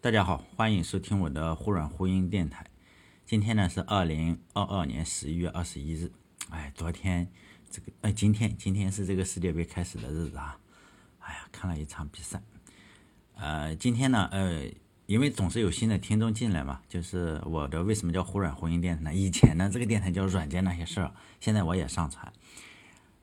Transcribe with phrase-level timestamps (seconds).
[0.00, 2.64] 大家好，欢迎收听我的忽软忽硬电台。
[3.26, 6.12] 今天呢是二零二二年十一月二十一日。
[6.50, 7.28] 哎，昨天
[7.68, 10.56] 这个哎，今天今天是这个世界杯开始的日子啊。
[11.18, 12.40] 哎呀，看了一场比赛。
[13.34, 14.70] 呃，今天呢，呃，
[15.06, 19.12] 因为总是有新的听众进来嘛，就是我的为什么叫忽软忽硬电台呢？
[19.12, 22.32] 以前呢，这个电台叫软件那些事儿，现在我也上传。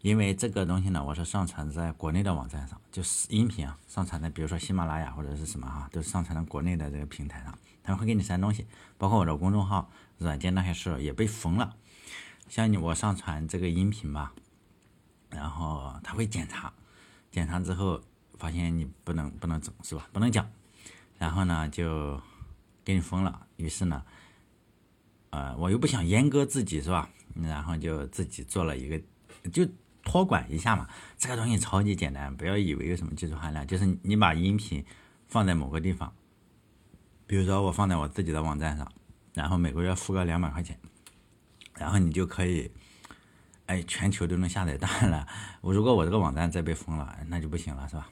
[0.06, 8.68] 因为这个东西呢，我是上传在国内的网站上，就是音频啊，上传在比如说喜马拉雅或者是什么哈，都上传到国内的这个平台上，他们会给你删东西，
[9.00, 11.76] 包括我的公众号软件那些事也被封了。
[12.48, 14.32] 像你我上传这个音频吧，
[15.32, 16.72] 然后他会检查，
[17.32, 18.00] 检查之后
[18.38, 20.08] 发现你不能不能整是吧？
[20.14, 20.48] 不能讲，
[21.18, 22.22] 然后呢就
[22.84, 23.48] 给你封了。
[23.56, 24.04] 于是呢，
[25.32, 27.10] 呃，我又不想阉割自己是吧？
[27.42, 29.02] 然后就自己做了一个
[29.52, 29.68] 就。
[30.06, 30.88] 托管一下嘛，
[31.18, 34.86] 这个东西超级简单，不要以为有什么技术含量，就是你把音频
[35.28, 36.14] 放在某个地方，
[37.28, 38.90] 比如说我放在我自己的网站上，
[39.34, 40.80] 然后每个月付个两百块钱，
[41.74, 42.72] 然后你就可以，
[43.66, 44.78] 哎，全球都能下载。
[44.78, 45.28] 当然了，
[45.60, 48.08] 我如果我这个网站再被封了，那就不行了，是吧？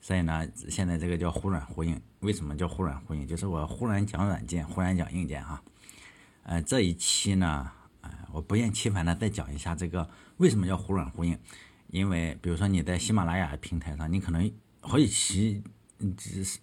[0.00, 2.00] 所以呢，现在这个叫忽软忽硬。
[2.20, 3.28] 为什么叫忽软忽硬？
[3.28, 5.62] 就是我忽然讲软件，忽然讲硬件哈。
[6.42, 7.70] 呃，这一期呢。
[8.32, 11.38] 我不厌其烦的再讲一下这个为什么叫忽软忽硬，
[11.88, 15.62] 因为比如说你在喜马拉雅平台上，你可能好几期，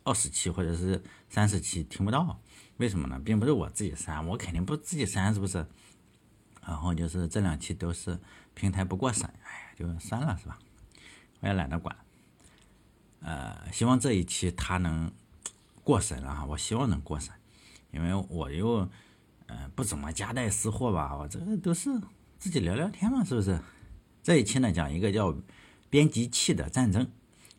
[0.04, 2.40] 二十期或者是三十期听不到，
[2.78, 3.20] 为什么呢？
[3.24, 5.66] 并不是我自己删，我肯定不自己删，是不是？
[6.66, 8.20] 然后就是这两期都是
[8.54, 10.60] 平台不过审，哎呀，就删了，是吧？
[11.40, 11.96] 我也懒得管。
[13.22, 15.12] 呃，希望这一期它能
[15.84, 17.34] 过审了，我希望能过审，
[17.92, 18.90] 因为我又。
[19.54, 21.14] 嗯，不怎么夹带私货吧？
[21.14, 21.90] 我这个都是
[22.42, 23.60] 自己聊聊天嘛，是不是？
[24.24, 25.32] 这一期呢，讲一个叫
[25.92, 27.08] 编辑器的战争。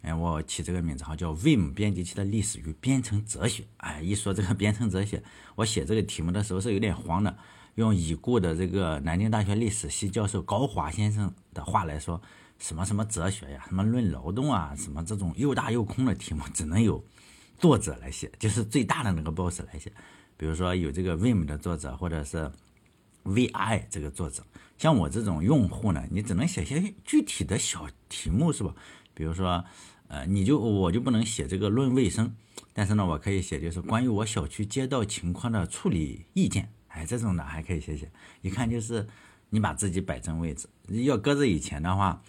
[0.00, 3.62] 哎，我起这个名字哈，叫 Vim 编辑器的历史与编程哲学。
[3.76, 5.22] 哎，一说这个编程哲学，
[5.54, 7.38] 我写这个题目的时候是有点慌的。
[7.76, 12.20] 用已故的这个南京大学历史系教授高华先生的话来说，
[12.58, 17.04] 什么什么哲学呀，什么论劳动啊，什么这种又大又空的题目，只能有
[17.56, 19.92] 作者来写，就是最大的那个 boss 来写。
[20.36, 22.50] 比如说有这个 Vim 的作者，或者是
[23.22, 24.44] Vi 这个作者，
[24.82, 28.74] 像我这种用户呢，你只能写些具体的小题目，是吧？
[29.14, 29.64] 比如说，
[30.08, 32.34] 呃，你就我就不能写这个论卫生，
[32.72, 38.10] 但是呢，我可以写就是关于我小区街道情况的处理意见，哎，这种的还可以写写。
[38.40, 39.06] 一看就是
[39.50, 40.66] 你把自己摆正位置。
[41.04, 42.20] 要搁在以前的话，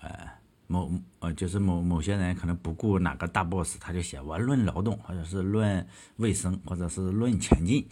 [0.00, 0.40] 呃。
[0.72, 5.84] 某呃，就是某某些人可能不顾哪个大 boss，他就写我论劳动，或者是论
[6.18, 7.84] 卫生，或者是论前进，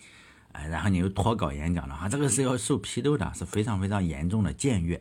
[0.67, 5.01] 然后你又脱稿演讲了哈，这个是要受批斗的，是非常非常严重的僭越。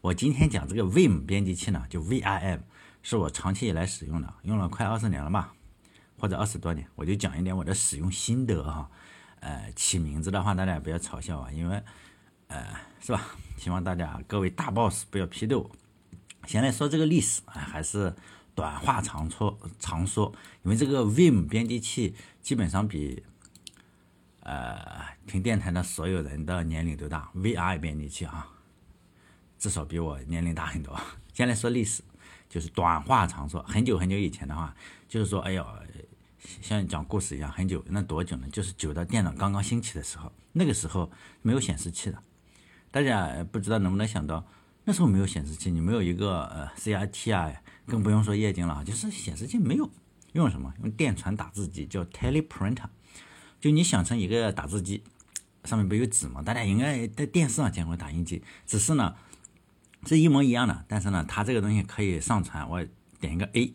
[0.00, 2.60] 我今天讲这个 Vim 编辑器呢，就 Vim，
[3.02, 5.52] 是我长期以来使用的，用了快二十年了吧，
[6.18, 8.90] 或者二十多年，我就讲一点我的使用心得哈。
[9.40, 11.82] 呃，起名字的话大家也不要嘲笑啊，因为
[12.48, 12.66] 呃，
[13.00, 13.20] 是吧？
[13.58, 15.70] 希望大家各位大 boss 不要批斗。
[16.46, 18.14] 先来说这个历史啊，还是
[18.54, 20.32] 短话长说长说，
[20.62, 23.22] 因为这个 Vim 编辑器基本上比
[24.44, 24.78] 呃
[25.26, 28.48] 听电台的所有人的年龄都大，VI 编辑器啊，
[29.58, 30.98] 至少比我年龄大很多。
[31.32, 32.02] 先来说历史，
[32.48, 34.74] 就是短话长说，很久很久以前的话，
[35.08, 35.66] 就是说，哎呦，
[36.60, 38.46] 像讲故事一样，很久，那多久呢？
[38.52, 41.10] 就是久到电脑刚刚兴起的时候，那个时候
[41.42, 42.22] 没有显示器的，
[42.90, 44.46] 大家不知道能不能想到。
[44.84, 47.50] 那时候没有显示器，你没有一个呃 CRT 啊，
[47.86, 49.90] 更不用说液晶了，就是显示器没有，
[50.34, 50.72] 用什么？
[50.82, 52.84] 用电传打字机，叫 Teleprinter。
[53.64, 55.02] 就你想成一个打字机，
[55.64, 56.42] 上面不有纸吗？
[56.42, 59.16] 大家应该在电视上见过打印机，只是呢
[60.04, 62.86] 是一模一样的，但是呢它这个东西可以上传，我
[63.20, 63.72] 点一个 A，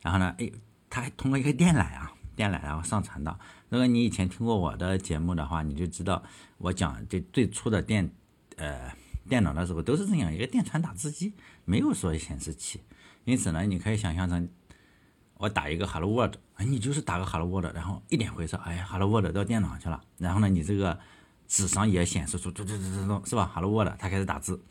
[0.00, 0.50] 然后呢哎
[0.88, 3.38] 它还通过一个电缆啊，电缆然后上传到。
[3.68, 6.22] 如果你以前听过我的节目的话，你就知道
[6.56, 8.10] 我讲这最初的电
[8.56, 8.90] 呃。
[9.28, 11.34] 电脑的时候都是这样一个电传打字机，
[11.66, 12.80] 没有说显示器，
[13.24, 14.48] 因此呢，你可以想象成
[15.36, 20.98] 我打一个 Hello World，你就是打个 Hello World，然后一点回车，哎，Hello World 到电脑去了，然后呢，你这个
[21.48, 24.62] 纸上也显示出嘟嘟嘟嘟嘟，是吧？Hello World，它开始打字，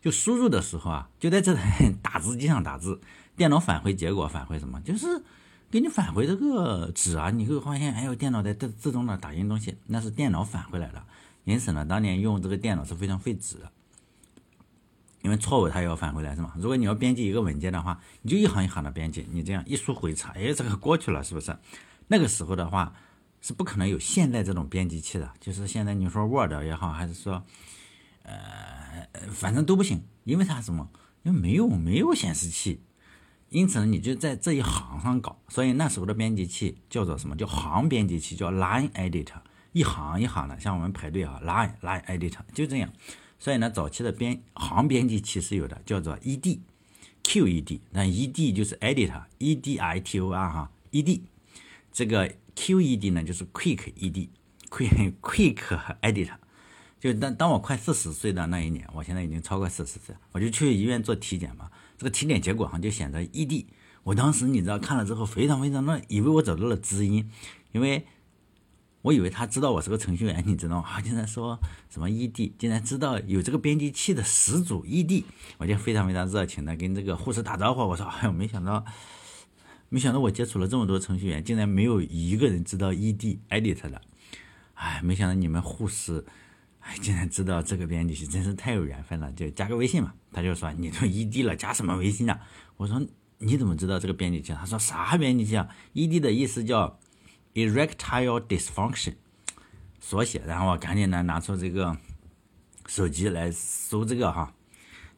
[0.00, 3.00] 就输入的时候啊，就在这台 打字机上打字，
[3.36, 4.80] 电脑返回结果返回什么？
[4.80, 5.22] 就是
[5.70, 11.02] 给你返回这个纸啊，你会发现，哎呦，电脑在自自动的打印东西，那是电脑返回来的，
[11.44, 13.70] 因此呢，当年用这个电脑是非常费纸的。
[15.26, 16.52] 因为错误它也要返回来是吗？
[16.56, 21.58] 如果你要编辑一个文件的话，你就一行一行的编辑，你这样一输回车，哎，这个过去了是不是？
[22.06, 22.94] 那个时候的话
[23.40, 27.42] 是不可能有现在这种编辑器的，就是现在你说 Word 也好，还是说，
[28.22, 30.88] 呃，反正都不行，因为它什么？
[31.24, 32.80] 因为没有没有显示器，
[33.48, 35.42] 因此，你就在这一行上搞。
[35.48, 37.34] 所以那时候的编辑器叫做什么？
[37.34, 39.40] 叫行编辑器，叫 line editor，
[39.72, 42.88] 一行一行的，像我们排队啊，line line editor 就这样。
[43.46, 51.20] 所以呢，早期的编行编辑器是有的，叫做 ed，QED，那 ed 就是 editor，E-D-I-T-O-R 哈，ed。
[51.92, 55.58] 这个 QED 呢，就是 quick ED，quick quick
[56.02, 56.34] editor。
[56.98, 61.70] 就当当我快四十岁的那一年，我现在已经超过四十岁，我就去医院做体检嘛。
[61.96, 63.66] 这个体检结果上就显示 ED。
[64.02, 67.30] 我当时你知道看了之后非常非常的以为我找到了知音，
[67.70, 68.04] 因为
[69.02, 71.00] 我以为他知道我是个程序员， 你知道吗？
[71.02, 71.58] 竟然说
[71.88, 75.24] 什么 ED，竟然知道有这个编辑器的始祖 ED，
[75.58, 77.80] 我就非常非常热情的跟这个护士打招呼。
[77.80, 78.84] 我说：“哎呦，没想到，
[79.88, 84.02] 没想到我接触了这么多程序员，竟然没有一个人知道 ED edit 的。
[84.74, 86.24] 哎，没想到你们护士。”
[86.88, 89.32] 哎，竟然知道这个编辑器，真是太有缘分了！
[89.32, 90.14] 就加个微信嘛。
[90.32, 92.38] 他就说：“你都异地了，加什么微信啊？”
[92.78, 93.04] 我说
[93.38, 95.68] ：“你怎么知道这个编辑器？”他说：“啥编辑器啊？
[95.94, 96.96] 异地的意思叫
[97.56, 99.14] erectile dysfunction，
[99.98, 101.96] 缩写。”然后我赶紧呢拿出这个
[102.86, 104.54] 手机来搜这个哈，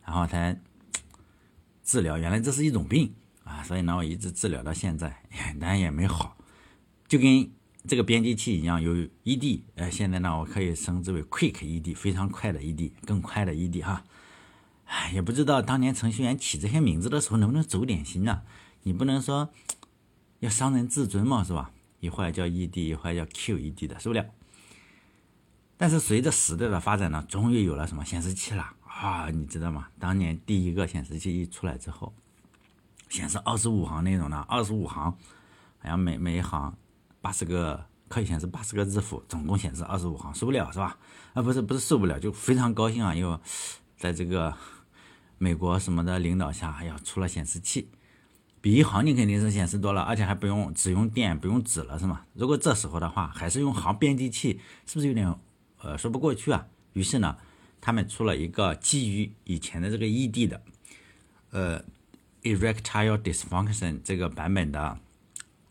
[0.06, 0.58] 然后才
[1.84, 2.16] 治疗。
[2.16, 3.12] 原来这是一种病
[3.44, 5.22] 啊，所以呢我一直治疗到现在，
[5.60, 6.36] 但也没好，
[7.06, 7.50] 就跟。
[7.86, 8.92] 这个编辑器一样有
[9.24, 14.04] ED，呃，现在呢，我可以称之为 Quick ED，非常快的 ED，更快的 ED 哈。
[14.84, 18.42] 哎，也不知道当年程序员起这些名字的时候能不能走点心啊？
[18.82, 19.48] 你不能说
[20.40, 21.70] 要伤人自尊嘛，是吧？
[22.00, 24.24] 一会儿叫 ED，一会儿叫 QED 的，受不了。
[25.76, 29.30] 但是随着时代的发展呢，终于有了什么显示器了啊？
[29.30, 29.88] 你知道吗？
[29.98, 32.12] 当年第一个显示器一出来之后，
[33.08, 35.12] 显示二十五行内容呢，二十五行，
[35.78, 36.76] 好像每每一行。
[37.20, 40.96] 八十个可以显示八十个字符，总共显示二十五行，受不了是吧？
[41.34, 43.12] 啊，不是不是受不了，就非常高兴啊！
[43.14, 43.38] 又
[43.96, 44.56] 在这个
[45.36, 47.88] 美国什么的领导下，哎呀，出了显示器，
[48.60, 52.24] 比一行你肯定是显示多了，而且还不用只用电，不用纸了，是吗？
[52.34, 55.34] 如果这时候的话，还是用行编辑器，是不是有点
[55.80, 56.66] 呃说不过去啊？
[56.92, 57.36] 于是呢，
[57.80, 60.62] 他们出了一个基于以前的这个 ED 的
[61.50, 61.84] 呃
[62.42, 64.98] erectile dysfunction 这个版本的。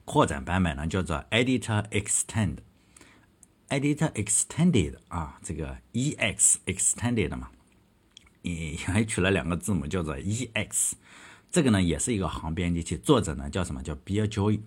[0.09, 7.49] 扩展版本呢叫做 Editor Extend，Editor Extended 啊，这个 EX Extended 嘛，
[8.41, 10.93] 也还取了两个字母叫做 EX，
[11.51, 14.59] 这个呢也是一个行编辑器，作者呢叫什么叫 Bill Joy，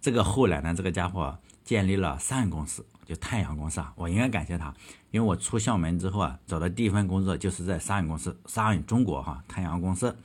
[0.00, 4.74] 这个后来呢这个家伙建立了 Sun 公司，就太阳公司啊，我应该感谢他，
[5.10, 10.16] 因为我出校门之后啊，找的第一份工作就是在 Sun 公司，Sun 中国哈太阳公司。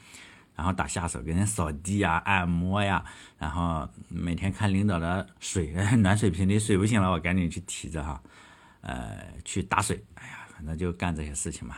[0.55, 3.01] 然后打下手，给人扫地呀、按摩呀，
[3.37, 8.21] 然后每天看领导的水 暖水瓶里水不行了，我赶紧去提着哈，
[8.81, 10.03] 呃，去打水。
[10.15, 11.77] 哎呀，反正就干这些事情嘛。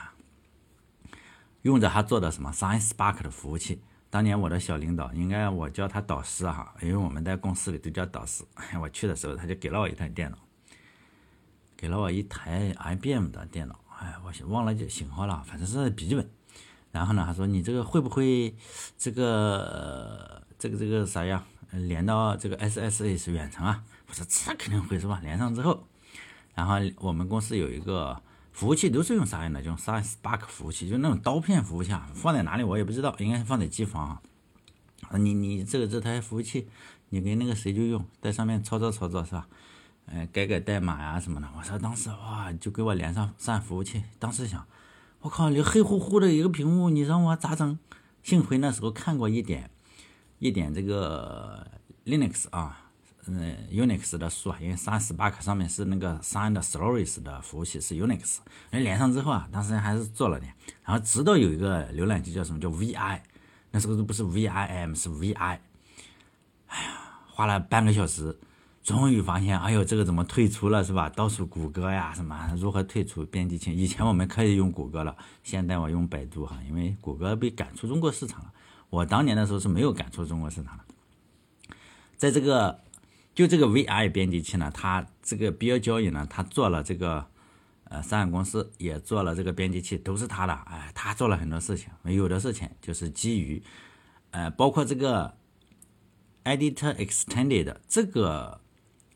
[1.62, 3.80] 用着他做的什么 Science Spark 的服务器。
[4.12, 8.44] 当年我的小领导，应该我叫他导师哈，因为我们在公司里都叫导师。
[8.80, 10.38] 我去的时候，他就给了我一台电脑，
[11.78, 13.80] 给了我一台 IBM 的电脑。
[14.00, 16.30] 哎，我忘了型号了，反正是笔记本。
[16.92, 18.54] 然后呢，他说你这个会不会
[18.98, 21.46] 这个这个这个啥呀？
[21.72, 23.82] 连到这个 SSH 远程啊？
[24.08, 25.22] 我说这肯定会是吧？
[25.24, 25.88] 连上之后，
[26.54, 29.62] 然后我们公司有一个服务器都是用啥样的？
[29.62, 34.22] 用 Spark 服务器，就那种刀片服务器，啊，放在哪里我也不知道，应该是放在机房啊。
[35.18, 36.68] 你你这个这台服务器，
[37.10, 39.48] 你跟那个谁就用，在上面操作操作是吧？
[40.06, 41.48] 呃，改改代码呀什么的。
[41.58, 44.66] 我说当时哇，就给我连上上服务器，当时想。
[45.22, 45.52] 我靠！
[45.52, 47.78] 你黑乎乎的一个屏幕，你让我咋整？
[48.24, 49.70] 幸亏那时候看过一点，
[50.40, 51.68] 一点这个
[52.06, 52.81] Linux 啊，
[53.28, 58.38] 嗯，Unix 的书啊，因为 Sun Spark 上面是那个 Sun 的 Stories 的服务器是 Unix，
[58.72, 63.20] 哎，连上之后啊，当时还是做了点，然后直到有一个浏览器叫什么叫 Vi，
[63.72, 65.62] 那时候都不是 Vim 是 Vi，哎
[66.70, 66.82] 呀，
[67.28, 68.38] 花了半个小时。
[68.84, 71.08] 终于发现，哎呦，这个怎么退出了是吧？
[71.08, 73.72] 到处谷歌呀，什么如何退出编辑器？
[73.72, 78.52] 以前我们可以用谷歌了，现在我用百度哈，因为谷歌被赶出中国市场了。
[78.90, 81.76] 我当年的时候是没有赶出中国市场的。
[82.18, 82.80] 在这个
[83.34, 87.26] 就这个 VI 编辑器呢，它这个比尔交易呢，他做了这个
[87.86, 90.54] 呃三个公司也做了这个编辑器，都是他的。
[90.54, 93.62] 哎，他做了很多事情，有的事情就是基于
[94.32, 95.36] 呃，包括这个
[96.44, 98.60] Editor Extended 这个。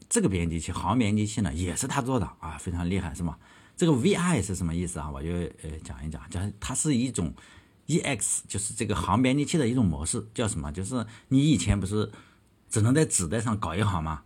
[0.08, 3.36] 这个编辑器行编辑器呢，也是他做的啊，非常厉害，是吗？
[3.76, 5.10] 这个 VI 是什么意思啊？
[5.10, 7.34] 我就呃讲一讲，讲它是一种
[7.88, 10.72] EX，就是这个行编辑器的一种模式，叫什么？
[10.72, 12.10] 就是你以前不是
[12.76, 14.24] 只能在纸袋上搞一行吗？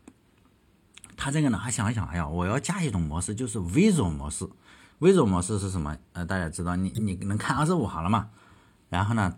[1.16, 4.50] 他这个呢，还想一想，哎呀，我要加一种模式，就是 Visual 模式。
[5.00, 5.96] Visual 模式是什么？
[6.14, 8.32] 呃，大家知道，你你能看二十五行了吗？
[8.90, 9.36] 然后呢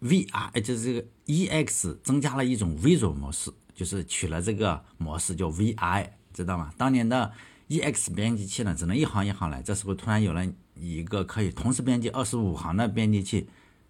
[0.00, 6.72] ，VR 就是这个 EX 增加了一种 Visual 模式，就是取了这个模式叫 VI，知道吗？
[6.78, 7.32] 当年的
[7.68, 10.46] EX 编辑器呢，只能一行一行来，这时候突然有了
[10.76, 13.48] 一个可以同时编辑二十五行的编辑器，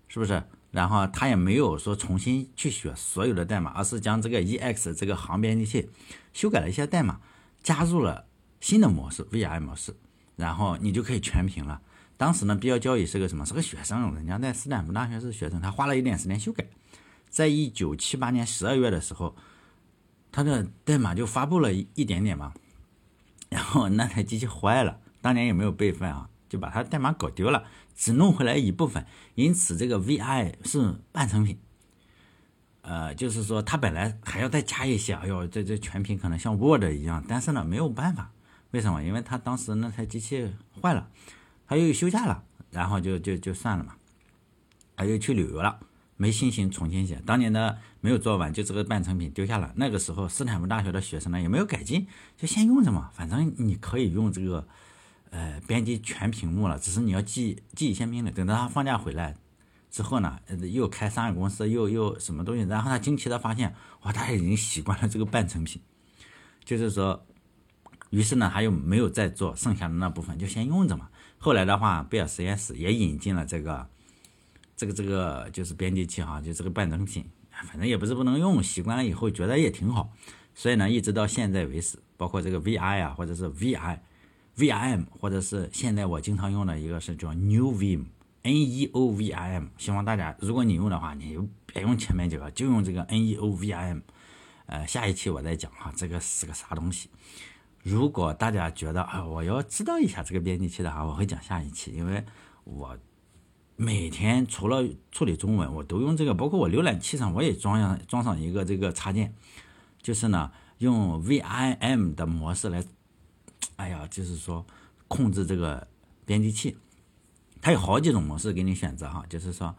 [0.08, 0.42] 是不是？
[0.70, 5.90] 然后他也没有说重新去写所有的代码，而是将这个 EX 这个行编辑器
[6.32, 7.20] 修改了一些代码，
[7.62, 8.26] 加入了
[8.60, 9.96] 新的模式 VI 模式，
[10.36, 11.80] 然后你就可以全屏了。
[12.16, 13.44] 当时呢，必要交易是个什么？
[13.44, 16.64] 是个学生，人家在斯坦福大学是学生，他花了一点时间修改，
[17.28, 19.34] 在一九七八年十二月的时候，
[20.30, 22.52] 他的代码就发布了一点点嘛，
[23.48, 26.28] 然后那台机器坏了，当年也没有备份啊。
[26.50, 27.62] 就把他代码搞丢了，
[28.00, 29.04] 只弄回来一部分，
[29.34, 31.58] 因此这个 VI 是半成品。
[32.80, 38.32] 呃，就是说它本来还要再加一些，哎呦，这这全屏可能像 Word 一样，但是呢没有办法，
[38.70, 39.04] 为什么？
[39.04, 41.10] 因为他当时那台机器坏了，
[41.66, 43.96] 他又休假了，然后就就就算了嘛，
[44.96, 45.78] 他又去旅游了，
[46.16, 49.74] 没心情重新写，当年的没有做完，就这个半成品丢下了。
[49.76, 52.06] 那个时候斯坦福大学的学生呢也没有改进，
[52.38, 54.66] 就先用着嘛，反正你可以用这个。
[55.30, 58.32] 呃，编辑全屏幕了，只是你要记记一些命令。
[58.34, 59.36] 等到他放假回来
[59.88, 60.40] 之后呢，
[60.72, 63.72] 又开商业公司，又又什么东西，然后他惊奇的发现，
[64.02, 65.80] 哇，他已经习惯了这个半成品，
[66.64, 67.24] 就是说，
[68.10, 71.08] 于是呢，他又没有再做剩下的那部分，就先用着嘛。
[71.38, 73.88] 后来的话，贝尔实验室也引进了这个，
[74.76, 77.24] 这个这个就是编辑器哈，就这个半成品，
[77.68, 80.12] 反正也不是不能用，习惯了以后觉得也挺好，
[80.56, 84.00] 所以呢，一直到现在为止，包括这个 VI 啊，或者是 VI。
[84.60, 89.68] Vim 或者是现在我经常用的一个是叫 New Vim，N E O V I M。
[89.78, 94.00] 希望大家如果你用的话，你就别用前面几个，就用这个 N E O V I M。
[94.66, 97.08] 呃，下一期我再讲哈，这个是个啥东西。
[97.82, 102.22] 如果大家觉得啊，我要知道一下这个编辑器的话，我会讲下一期，因为
[102.64, 102.98] 我
[103.76, 109.34] 每天除了处理中文，我都用这个，包括我浏览器上我也装上装上一个这个插件，
[110.02, 112.84] 就是呢用 Vim 的模式来。
[113.76, 114.64] 哎呀，就是说
[115.08, 115.86] 控制这个
[116.24, 116.76] 编辑器，
[117.60, 119.24] 它有好几种模式给你选择哈。
[119.28, 119.74] 就是说，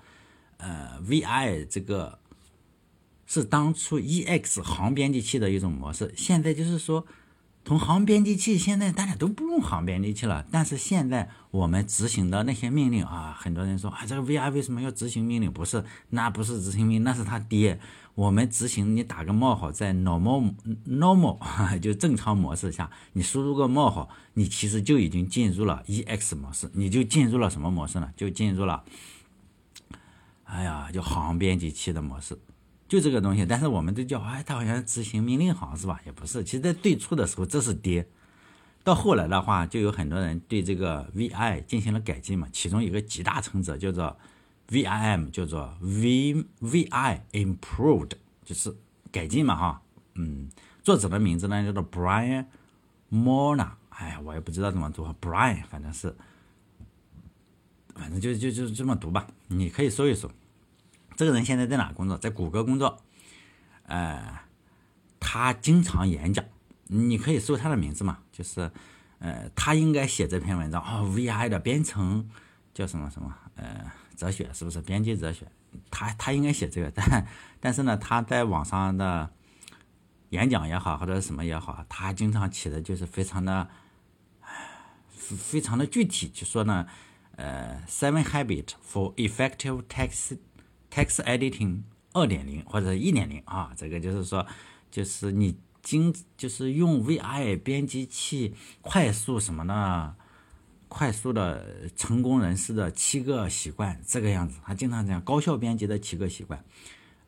[0.57, 2.19] 呃，VI 这个
[3.25, 7.05] 是当初 EX 行编辑器的一种模式，现在就是说。
[7.63, 15.53] 同行编辑器现在大家都不用行编辑器了，但是现在我们执行的那些命令啊，很多人说啊，这个 VI 为什么要执行命令？
[15.53, 17.79] 不是，那不是执行命令，那是他爹。
[18.15, 20.53] 我们执行，你打个冒号，在 normal
[20.87, 21.37] normal
[21.79, 28.11] 就正常模式下，你输入个冒号，你其实就已经进入了 EX 模式，你就进入了什么模式呢？
[28.17, 28.83] 就进入了，
[30.43, 32.37] 哎呀，就行编辑器的模式。
[32.87, 36.01] 就这个东西，但是我们都叫哎，它好像执行命令行是吧？
[36.05, 38.05] 也不是，其实在最初的时候这是爹，
[38.83, 42.49] 到后来的话，就有很多人对这个 VI 进行了改进嘛。
[42.51, 44.17] 其中一个集大成者叫做
[44.71, 48.11] VIM，叫做 V VI Improved，
[48.45, 48.73] 就是
[49.11, 49.81] 改进嘛哈。
[50.15, 50.49] 嗯，
[50.81, 56.15] 作者的名字呢叫做 Brian，Mona，哎，我也不知道怎么读，Brian 反正是，
[57.93, 60.31] 反正就就就这么读吧，你可以搜一搜。
[61.17, 62.17] 这个人现在在哪工作？
[62.17, 62.97] 在谷歌工作。
[63.83, 64.39] 呃，
[65.19, 66.45] 他经常演讲，
[66.87, 68.19] 你可以搜他的名字嘛。
[68.31, 68.71] 就是，
[69.19, 72.29] 呃，他应该写这篇文章啊，VI 的编程
[72.73, 73.35] 叫什么什么？
[73.55, 74.81] 呃，哲学是不是？
[74.81, 75.45] 编辑哲学。
[75.89, 77.27] 他他应该写这个，但
[77.59, 79.31] 但是呢，他在网上的
[80.29, 83.69] 演讲也好，或者什么也好，他经常起的就是非常的，
[85.09, 86.87] 非常的具体，就说呢，
[87.35, 90.37] 呃，Seven Habit for Effective Text。
[90.93, 94.45] Text Editing 二点零或者一点零啊，这个就是说，
[94.91, 100.17] 就是你经就是用 VI 编辑器快速什么呢？
[100.93, 106.61] 快速的成功人士的七个习惯，这个样子，他经常讲高效编辑的七个习惯。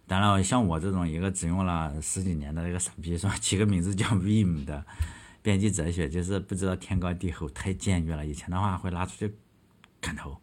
[0.05, 3.37] 当然，像我这种一个只用了十几年的一个傻逼，是吧？
[3.37, 4.85] 起个名字叫 Vim 的
[5.41, 8.25] 编辑哲学，就是不知道天高地厚，太僭越了。
[8.25, 9.33] 以前的话会拉出去
[10.01, 10.37] 砍头。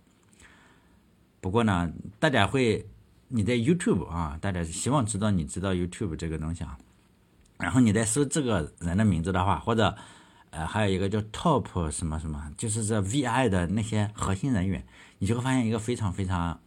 [1.43, 2.87] 不过呢，大家会。
[3.33, 6.77] 你在 YouTube 啊，大家希望知道你知道 YouTube 这个东西啊，
[7.59, 9.97] 然后你在搜这个人的名字的话，或者
[10.51, 14.85] 呃还有一个叫 Top 什么什么，就是这 VI 的那些核心人员，
[15.19, 16.61] 你就会发现一个非常非常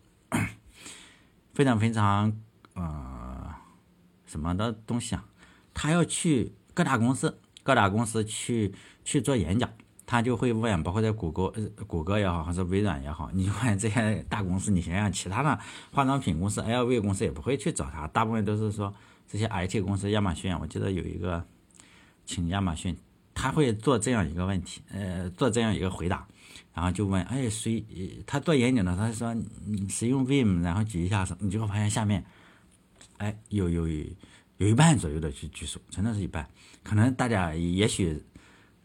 [1.54, 2.34] 非常非常
[2.74, 3.54] 呃
[4.26, 5.26] 什么的东西啊，
[5.74, 8.74] 他要去各大公司，各大公司去
[9.04, 9.70] 去做演讲。
[10.06, 11.52] 他就会问，包括在谷歌、
[11.88, 15.58] 谷歌也好，还是微软也好，你问这些大公司，你想想，其他的
[15.92, 18.94] 化妆品公司、LV 公司也不会去找他，大部分都是说
[19.28, 21.44] 这些 IT 公司，亚马逊，我记得有一个
[22.26, 22.96] 请亚马逊，
[23.34, 23.54] 他。
[23.54, 26.26] 会做这样一个问题，呃，做这样一个回答，
[26.74, 27.86] 然后就问，哎，谁？
[28.26, 29.36] 他做演讲的，他说，
[29.88, 32.26] 谁用 Vim，然后举一下手，你就会发现下面，
[33.18, 33.88] 哎，有有
[34.58, 36.50] 有一半左右的去举手，真的是一半。
[36.82, 38.20] 可能大家也许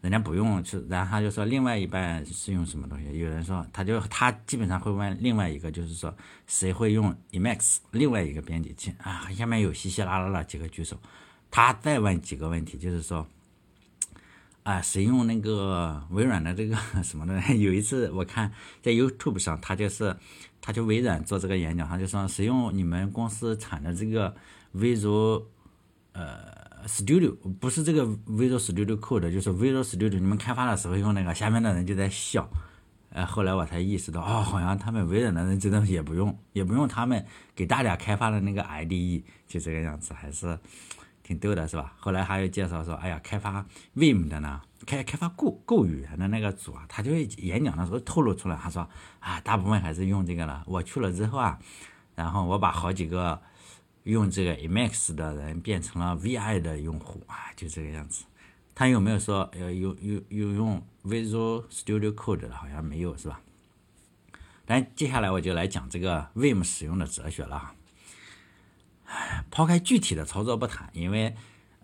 [0.01, 3.05] 人家不用，去，然后他就说另外一半是用什么东西？
[3.17, 6.15] 有人说，他就他基本上会问另外一个，就是说
[6.45, 9.31] 谁会用 Emacs 另外一个编辑器啊？
[9.31, 10.95] 下面有稀稀拉拉的几个举手，
[11.49, 13.27] 他再问几个问题，就是说。
[14.63, 17.39] 啊，使用那个微软的这个 什么的？
[17.55, 18.51] 有一次我看
[18.81, 20.15] 在 YouTube 上，他就是，
[20.61, 24.35] 他就微软做这个演讲，他就说使用你们公司产的这个
[24.75, 25.43] Visual
[26.11, 32.47] 呃 Studio，不是这个 Visual Studio Code，就是 Visual Studio，你们开发的时候用那个，下面的人就在笑。
[33.11, 37.25] 呃，后来我才意识到，哦，好像他们微软的人真的也不用，也不用他们
[37.55, 40.59] 给大家开发的那个 IDE，就这个样子，还是。
[41.29, 41.93] 挺逗的是吧？
[41.99, 43.63] 后来还有介绍说，哎呀，开发
[43.95, 50.63] Vim 的呢，开开发 Go Go 语言的那个组啊，他就演讲的时候透露出来，他说啊，大部分还是用这个了。
[50.65, 51.59] 我去了之后啊，
[52.15, 53.39] 然后我把好几个
[54.05, 58.25] 用这个 Emacs 的人变成了 Vi 的用户啊，就这个样子。
[58.73, 62.55] 他有没有说呃有有有用 Visual Studio Code 的？
[62.55, 63.39] 好像没有是吧？
[64.65, 67.73] 但接下来我就来讲这个 Vim 使用的哲学了。
[69.49, 71.35] 抛开具体的操作不谈，因为，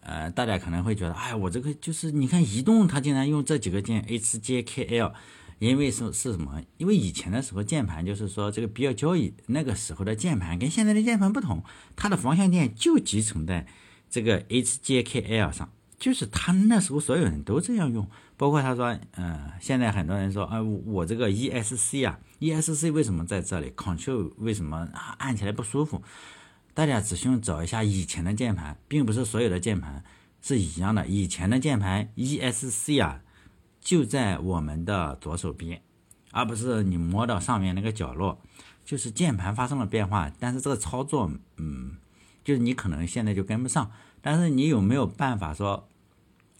[0.01, 5.13] 呃，大家可能会觉得，哎，我这个就是你看移动，它竟然用这几个键 H J K L，
[5.59, 6.61] 因为是是什么？
[6.77, 11.63] 因为以前的时候键盘就是说这个比较交易，那个时候的键盘跟现在的键盘不同，
[11.95, 13.65] 它的方向键就集成在
[14.09, 26.03] 这个 H J K L 上，就是他那时候所有人都这样用，包括他说，嗯，现在很多人说，啊，我这个 E S C 啊，E S C 为什么在这里？Control 为什么按起来不舒服？
[26.75, 30.03] 大家只需要找一下以前的键盘，并不是所有的键盘
[30.41, 31.07] 是一样的。
[31.07, 33.21] 以前的键盘 E S C 啊，
[33.79, 35.81] 就在我们的左手边，
[36.31, 38.39] 而不是你摸到上面那个角落。
[38.83, 41.97] 就是键盘发生了变化，但是这个操作，嗯，
[42.43, 43.89] 就是你可能现在就跟不上。
[44.21, 45.87] 但是你有没有办法说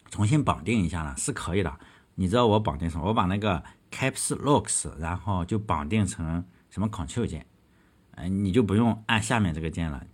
[0.10, 1.13] 重新绑定一下呢？
[1.17, 1.77] 是可以的。
[2.15, 3.05] 你知道我绑定什么？
[3.05, 7.45] 我把那个 Caps Locks，然后就绑定成什么 Ctrl 键。
[8.15, 10.06] 嗯，你就不用按下面这个键了，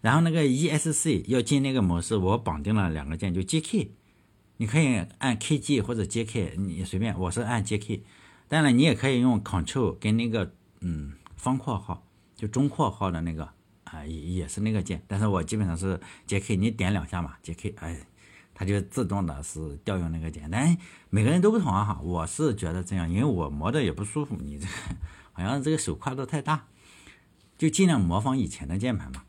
[0.00, 3.92] 然后那个 E S C 要进那个模式，我绑定了两个键，就 J K，
[4.56, 8.04] 你可以按 K G 或者 J K，你随便，我是按 J K，
[8.48, 13.48] 当然你也可以用 Control 跟那个嗯方括号，就中括号的那个
[13.84, 18.06] 啊也也是那个键，但是我基本上是 J K，你点两下嘛，J K，哎，
[18.54, 20.76] 它就自动的是调用那个键，但
[21.10, 24.66] 每个人都不同啊哈，我是觉得这样，因为我磨的也不舒服，你这
[25.32, 26.68] 好像这个手跨度太大。
[27.64, 29.22] 就尽量模仿以前的键盘嘛。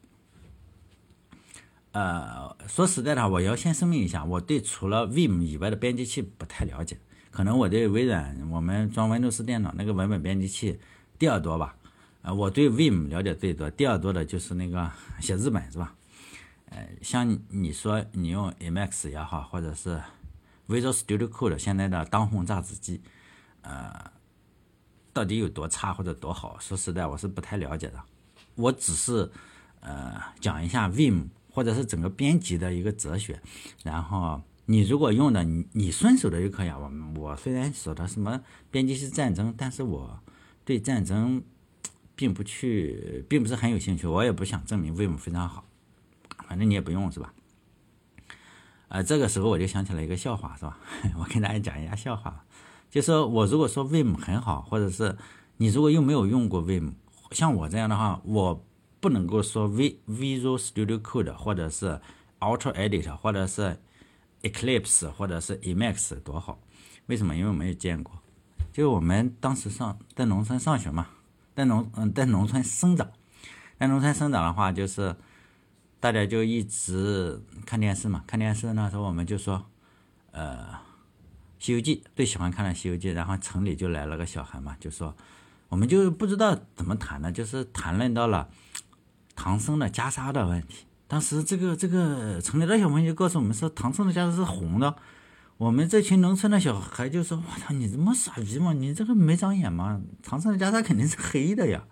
[1.93, 6.98] 呃，说实在的，我要先声明一下，我对除了 Vim 以外的编辑器不太了解。
[7.32, 10.78] 可能我对微软我们装 Windows 电脑那个文本编辑器
[11.17, 11.78] 第二多吧。
[12.24, 15.95] 呃，我对 Vim 了解最多，第二多的就是那个 写字本是吧？
[16.71, 20.04] 呃，像你说你用 Emacs 也好，或者是
[20.67, 23.02] Visual Studio Code 现在的当红榨汁机，
[23.62, 24.12] 呃，
[25.13, 26.58] 到底有多差或者多好？
[26.60, 28.04] 说实在，我是不太了解的。
[28.56, 29.30] 我只是，
[29.82, 33.41] 呃，讲一下 Vim 或者是整个编辑的一个哲学，
[33.84, 36.78] 然后你如果用的你你顺手的就可以啊。
[36.78, 36.89] 我
[37.22, 38.41] 我虽然说的什么
[38.72, 40.20] 编辑是战争，但是我
[40.63, 41.44] 对战争
[42.15, 44.08] 并不去，并不是很有兴趣。
[44.08, 45.65] 我也不想证明 Vim 非常好，
[46.48, 47.34] 反正你也不用是吧？
[48.88, 50.80] 呃，这个时候我就想起了一个笑话是吧？
[51.20, 52.46] 我跟大家讲一下笑话，
[52.89, 55.18] 就说我如果说 Vim 很好，或者是
[55.58, 56.94] 你如果又没有用过 Vim。
[57.36, 58.65] 像我这样的话，我
[59.02, 62.00] 不能够说 V Visual Studio Code 或者是
[62.39, 63.78] Auto Edit 或者是
[64.41, 66.58] Eclipse 或者是 Emacs 多好？
[67.08, 67.36] 为什么？
[67.36, 68.17] 因为我没有见过。
[68.71, 71.10] 就我们当时上在农村上学嘛，
[71.54, 73.12] 在农嗯在农村生长，
[73.78, 75.13] 在农村生长的话，就是
[76.00, 79.65] 大家就一直看电视嘛，看电视那时候我们就说，
[80.32, 80.69] 呃，
[81.60, 85.13] 《西游记》最喜欢看的《西游记》，然后城里就来了个小孩嘛，就说。
[85.69, 88.49] 我们就不知道怎么谈了，就是谈论到了
[89.36, 90.86] 唐僧的袈裟的问题。
[91.08, 94.95] 当时这个这个城里的小朋友就告诉我们说，唐僧的袈裟是红的。
[95.58, 98.73] 我们这群农村的小孩就说：“我操，你这么傻逼吗？
[98.73, 100.01] 你这个没长眼吗？
[100.21, 101.86] 唐僧的袈裟肯定是黑的呀！”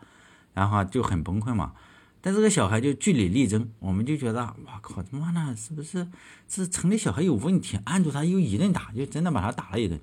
[0.54, 1.72] 然后就很崩溃嘛。
[2.20, 6.08] 但这个小孩就据理力争，我们就觉得：“哇靠，他妈的，是不是
[6.46, 9.98] 这城里小孩有问题？”按住他又一顿打，就真的把他打了一顿。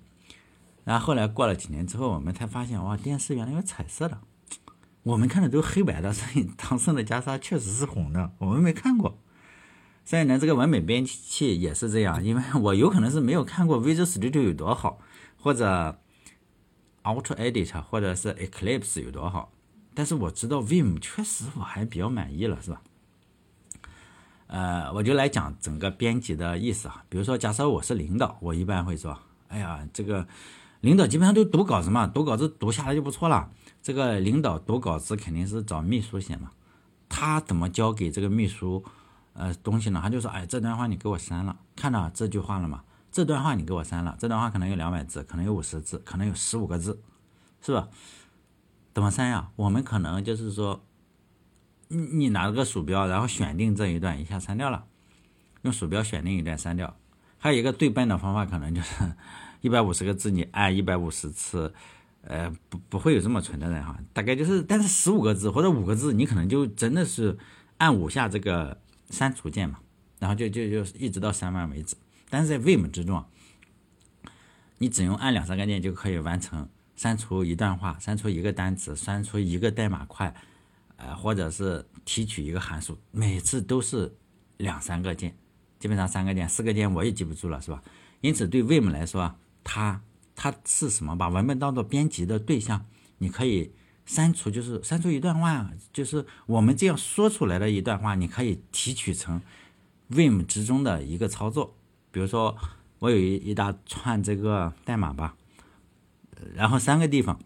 [0.90, 4.18] 然后后来过了几年之后，我们才发现哇，电视原来有彩色的，
[5.04, 9.16] 我们看的都黑白的，所以 唐僧的袈裟确实是红的，我们没看过。
[10.04, 14.98] 所以呢，这个文本编辑器也是这样，因为我有可能是没有看过 Visual Studio 有多好，
[15.36, 16.00] 或者
[17.04, 19.52] Auto Edit 或者是 Eclipse 有多好，
[19.94, 22.82] 但是我知道 Vim 确实我还比较满意了，是吧？
[24.48, 27.04] 呃，我就来讲整个编辑的意思啊。
[27.08, 30.26] 比如说，假设我是领导，我一般会说：“哎呀，这个
[30.80, 33.50] 领导基本上都读稿子嘛，读稿子读下来就不错了。
[33.82, 36.52] 这个领导读稿子肯定是找秘书写嘛，
[37.08, 38.84] 他怎么交给这个秘书
[39.32, 40.00] 呃东西呢？
[40.02, 42.82] 他就说：哎，这段话你给我删了，看到这句话了吗？
[43.12, 47.02] 这段话你给我删了，这段话可能有两百字，可能有五十字，可能有十五个字，
[47.60, 47.88] 是吧？
[48.94, 49.50] 怎么删呀？
[49.56, 50.84] 我们可能就是说。”
[51.92, 54.84] 你你拿个鼠标，然后选定这一段，一下删掉了。
[55.62, 56.96] 用鼠标选定一段删掉。
[57.36, 59.12] 还有一个最笨的方法，可能就是
[59.60, 61.72] 一百五十个字，你按一百五十次，
[62.22, 63.98] 呃，不不会有这么蠢的人哈。
[64.12, 67.38] 大概就是，但是十五个字或者五个字，你可能就真的是
[67.78, 69.80] 按五下这个删除键嘛，
[70.18, 71.96] 然后就就就一直到删完为止。
[72.28, 73.24] 但是在 Vim 之中，
[74.78, 80.34] 你只用按两三个键就可以完成删除一段话、删除一个单词、删除一个代码块。
[81.02, 84.14] 呃，或者是提取一个函数，每次都是
[84.58, 85.34] 两三个键，
[85.78, 87.82] 基本上三个键、四个键我也记不住了，是吧？
[88.20, 90.02] 因此，对 Vim 来说，它
[90.34, 91.16] 它是什么？
[91.16, 92.86] 把文本当做编辑的对象，
[93.18, 93.72] 你可以
[94.04, 99.40] 删除，就是删除一段话，就是我们这样说出来的一段话，你可以提取成
[100.10, 101.74] Vim 之中的一个操作。
[102.10, 102.56] 比如说，
[102.98, 105.36] 我有一一大串这个代码吧，
[106.54, 107.38] 然后三个地方，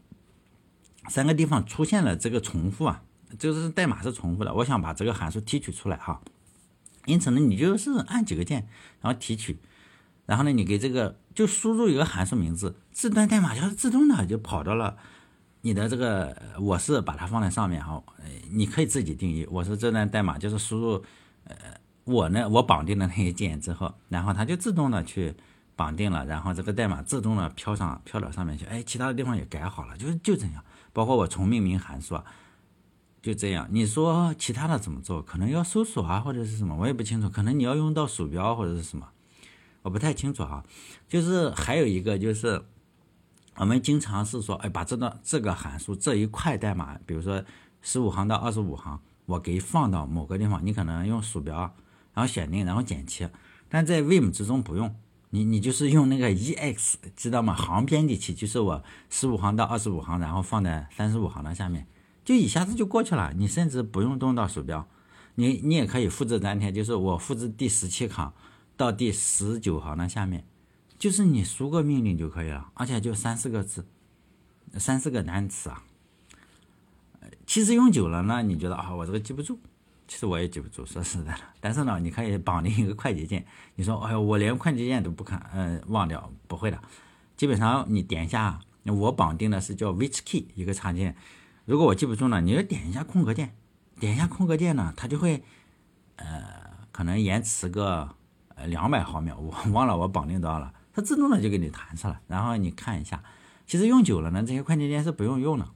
[1.08, 3.02] 三个地方出现了这个重复啊。
[3.36, 6.20] 就是代码是重复的，我想把这个函数提取出来哈，
[7.04, 8.68] 因此呢，你就是按几个键，
[9.00, 9.58] 然后提取，
[10.26, 14.96] 然后呢，你给这个就输入一个函数名字，这段代码就是自动的就跑到了
[15.62, 18.02] 你的这个，我是把它放在上面哈，
[18.50, 21.04] 你可以自己定义，我是这段代码就是输入，
[21.44, 21.56] 呃，
[22.04, 25.34] 我呢我绑定的那些键之后，然后它就自动的去
[25.76, 32.24] 绑定了，然后这个代码自动的飘上飘到上面去，哎，其他的地方也改好了，就是就这样，包括我重命名函数啊。
[33.20, 35.22] 就这样，你说其他的怎么做？
[35.22, 37.30] 可能要搜索啊，或者是什么，我也不清楚。
[37.30, 39.08] 可能你要用到鼠标或者是什么，
[39.84, 40.64] 我不太清楚哈。
[41.06, 42.64] 就是还有一个就是，
[43.56, 47.44] 我们经常是说，哎，把这段这个函数这一块代码，比如说
[47.82, 51.58] 十五行到二十五行，我给放到某个地方，你可能用鼠标，
[52.14, 53.30] 然后选定，然后剪切。
[53.68, 54.96] 但在 Vim 之中不用，
[55.30, 57.54] 你你就是用那个 EX，知道吗？
[57.54, 61.86] 行编辑器，就是我十五行到二十五行，然后放在三十五行的下面。
[62.24, 64.88] 就一下子就过去了，你甚至不用动到鼠标，
[65.34, 68.32] 你你也可以复制粘贴，就是我复制第十七行
[68.76, 70.44] 到第十九行的下面，
[70.98, 73.86] 就是你输个命令就可以了，而且就三四个字，
[74.78, 75.84] 三四个单词啊。
[77.46, 79.58] 其实用久了呢，你觉得啊，我这个记不住，
[80.08, 81.40] 其实我也记不住，说实在的。
[81.60, 83.44] 但是呢，你可以绑定一个快捷键，
[83.76, 86.80] 你说，哎呦，我连快捷键都不看，嗯，忘掉，不会的。
[87.36, 91.16] 基本上你点一下，我绑定的是叫 Which Key 一个插件。
[91.64, 93.54] 如果我记不住呢，你就点一下空格键，
[93.98, 95.42] 点一下空格键呢，它就会，
[96.16, 98.14] 呃，可能延迟个
[98.54, 103.22] 呃两百毫秒，我忘了我绑定到了，它自动的就给你弹出来，然后你看一下，
[103.66, 105.68] 其实用久了呢，这些快捷键是不用用的，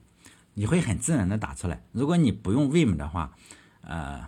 [0.55, 1.83] 你会很自然的打出来。
[1.93, 3.33] 如果你不用 Vim 的话，
[3.83, 4.27] 呃，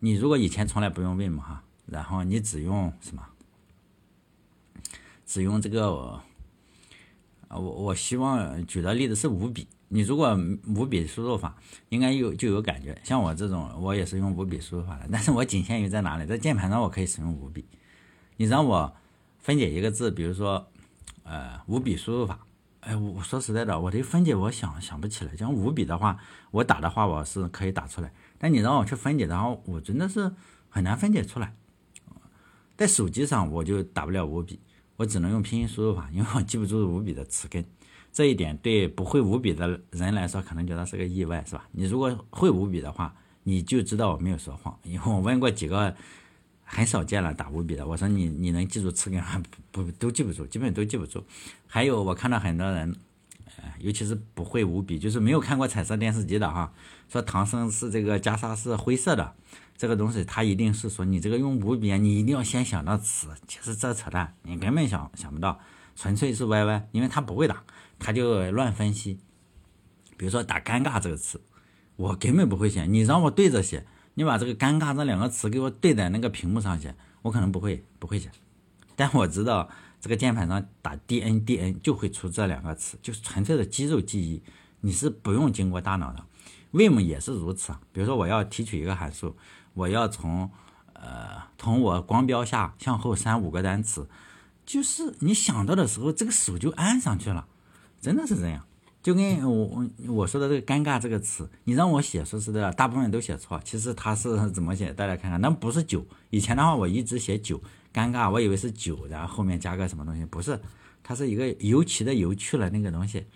[0.00, 3.22] 你如果以前从来不用 Vim 哈，然后你只用什么，
[5.26, 6.20] 只用这个，
[7.48, 9.66] 啊我我希望举的例子是五笔。
[9.88, 10.36] 你如果
[10.74, 11.56] 五笔输入法，
[11.90, 13.00] 应该有就有感觉。
[13.04, 17.64] 像我这种，我也是用五笔输入法的，但是我仅限于在哪里，在键盘上我可以使用五笔。
[18.36, 18.92] 你让我
[19.38, 20.66] 分解一个字，比如说，
[21.22, 22.44] 呃，五笔输入法，
[22.80, 25.36] 哎，我说实在的，我这分解我想想不起来。
[25.36, 26.18] 像五笔的话，
[26.50, 30.32] 我打的话我是可以打出来，但你让我去分解，然后我真的是
[30.68, 31.54] 很难分解出来。
[32.76, 34.58] 在手机上我就打不了五笔，
[34.96, 37.64] 我只能用拼音输入法，因为我记不住五笔的词根。
[38.12, 41.68] 这一点对不会五笔的人来说，可能觉得是个意外，是吧？
[41.72, 44.78] 你如果会五笔的话，你就知道我没有说谎。
[44.84, 45.94] 因为我问过几个
[46.64, 49.38] 很少见了打五笔的，我说你你能记住词根还
[49.70, 51.22] 不不都记不住，基本都记不住。
[51.66, 52.96] 还有我看到很多人，
[53.58, 56.72] 呃，尤其是不会五笔，就是没有看过彩色电视机的哈，
[57.10, 59.34] 说唐僧是这个袈裟是灰色的，
[59.76, 65.60] 这个东西他一定是说你这个用五笔，你一定要先想到词，其实这扯淡，你根本想想不到，
[65.94, 67.62] 纯粹是歪歪，因为他不会打。
[67.98, 69.18] 他就乱分析，
[70.18, 71.40] 比如说打“尴尬”这个词，
[71.96, 72.84] 我根本不会写。
[72.84, 78.30] 你让我对着写，你把这个“尴尬”这两个词给我对在那个屏幕上写，我可能不会，不会写。
[78.96, 84.42] 但我知道这个键盘上打 “d n d n” 就会出这两个词，就是纯粹的肌肉记忆，
[84.86, 86.24] 你是不用经过大脑的。
[86.72, 87.80] Vim 也是如此啊。
[87.92, 89.36] 比如说我要提取一个函数，
[89.74, 90.48] 我要从
[90.92, 94.08] 呃，从我光标下向后删五个单词，
[94.64, 97.48] 就是你想到的时候，这个手就按上去了，
[98.00, 98.64] 真的是这样。
[99.02, 103.60] 就跟我我说的这个“尴尬”这个词，你让我写，说实在的，大部分都写错。
[103.64, 104.92] 其实它是 怎么写？
[104.92, 106.06] 大家看看，那不是九。
[106.30, 107.60] 以前的话，我一直写九，
[107.92, 110.60] 尴尬，我以为是九，然后后面加个什么东西，不是，
[111.02, 113.26] 它是一个尤其的尤去了那个东西。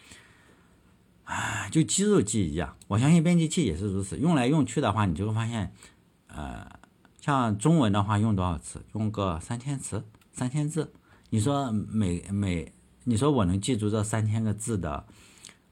[1.31, 2.77] 啊，就肌肉记忆一样。
[2.89, 4.17] 我相信编辑器也是如此。
[4.19, 5.73] 用来用去的话，你就会发现，
[6.27, 6.69] 呃，
[7.21, 8.83] 像中文的话，用多少词？
[8.95, 10.93] 用个三千词，三千字。
[11.29, 12.73] 你说每每，
[13.05, 15.05] 你说我能记住这三千个字的？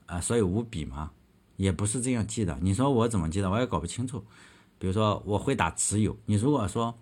[0.05, 1.11] 啊，所以五笔吗，
[1.57, 2.57] 也不是这样记的。
[2.61, 4.23] 你说我怎么记的，我也搞不清楚。
[4.77, 6.97] 比如说我会打只有，你如果说，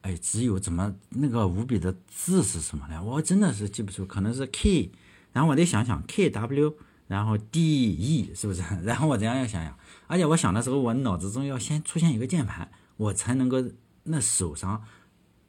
[0.00, 3.00] 哎，只有怎么那个五笔的字是什么呢？
[3.00, 4.90] 我真的是记不出，可能是 K，
[5.32, 6.74] 然后我得想想 K W，
[7.10, 8.62] 然后 D E 是不是？
[8.84, 13.56] 然后我这样要想想，而且我想的时候，我脑子中要先出现一个键盘，我才能够
[14.04, 14.84] 那手上，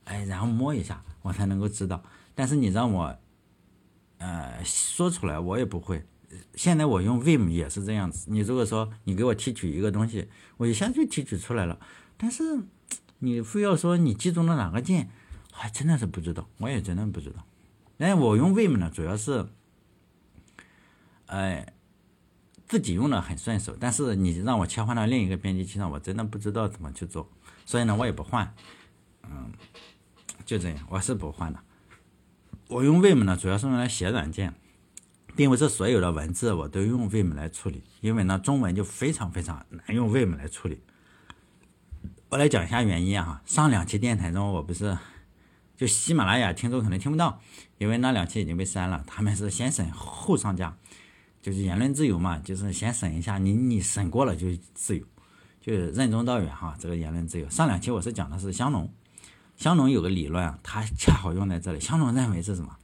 [0.05, 2.03] 哎，然后摸一下，我才能够知道。
[2.33, 3.15] 但是你让我，
[4.17, 6.03] 呃，说出来我也不会。
[6.55, 8.25] 现在我用 Vim 也是这样子。
[8.31, 11.79] 你如果说你给我提取一个东西，我一下就提取出来了。
[12.17, 12.41] 但是
[13.19, 15.11] 你非要说你记住了哪个键，
[15.51, 16.49] 还真的是不知道。
[16.57, 17.45] 我也真的不知道。
[17.99, 19.45] 哎，我用 Vim 呢，主要是，
[21.31, 21.73] 哎，
[22.67, 23.75] 自己用的很顺手。
[23.79, 27.29] 但是你让我切换到另一个编辑器上，我真的不知道怎么去做。
[27.65, 28.53] 所以呢，我也不换。
[29.23, 29.51] 嗯，
[30.45, 31.59] 就这样，我是不换的。
[32.67, 34.53] 我用 Vim 呢，主要是用来写软件。
[35.33, 40.83] 并不是所有的文字我都用 Vim 来处理，因为呢中文就非常非常难用 Vim 来处理。
[42.27, 44.97] 我来讲一下原因啊，上两期电台中我不是
[45.77, 47.39] 就喜马拉雅听众可能听不到，
[47.77, 50.77] 因为那两期已经被删了，他们是先审后上架，
[51.41, 55.03] 就是言论自由嘛，就是先审一下，你你审过了就自由，
[55.59, 57.49] 就是任重道远哈，这个言论自由。
[57.49, 58.93] 上两期我是讲的是香农，
[59.57, 61.79] 香农有个理论啊，它恰好用在这里。
[61.79, 62.77] 香农认为是什么？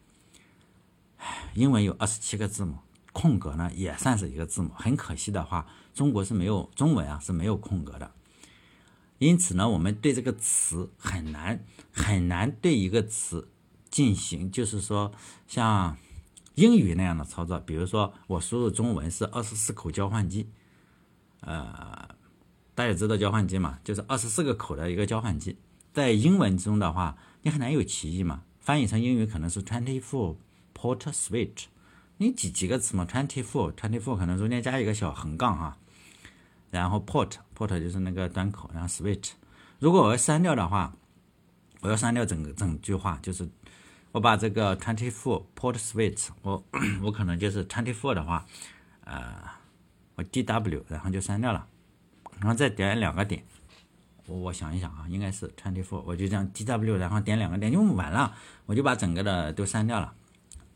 [1.53, 2.77] 英文有二十七个字母，
[3.11, 4.71] 空格呢也算是一个字母。
[4.75, 8.11] 很可惜的话，中国是没有中文啊是没有空格的。
[9.19, 13.47] 因此呢，我们对这个词很难很难对一个词
[13.89, 15.11] 进行，就是说
[15.47, 15.97] 像
[16.57, 17.57] 英语那样的操作。
[17.61, 20.49] 比如说我输入中文是二十四口交换机，
[21.39, 22.09] 呃，
[22.75, 25.57] 大家知道交换机嘛，就是二十四个口的一个交换机。
[25.93, 30.35] 在英文中的话，你很难有歧义嘛，翻译成英语可能是 twenty four。
[30.79, 31.65] Port switch，
[32.17, 35.75] 你几几个词嘛？Twenty four，twenty four 可能中间加一个小横杠哈，
[36.69, 39.31] 然后 port，port 就是那个端口，然后 switch。
[39.79, 40.93] 如果我要删掉的话，
[41.81, 43.49] 我要删掉整个整句话，就是
[44.17, 46.63] 我把这个 twenty four port switch，我
[47.03, 48.43] 我可能就是 twenty four 的话，
[49.03, 49.31] 呃，
[50.15, 51.67] 我 D W，然后就删掉了，
[52.39, 53.43] 然后再点两个点，
[54.25, 60.11] 我我想一想啊，应该是 twenty four，我就这样 D W，然后点两个点就完了，我就把整个的都删掉了。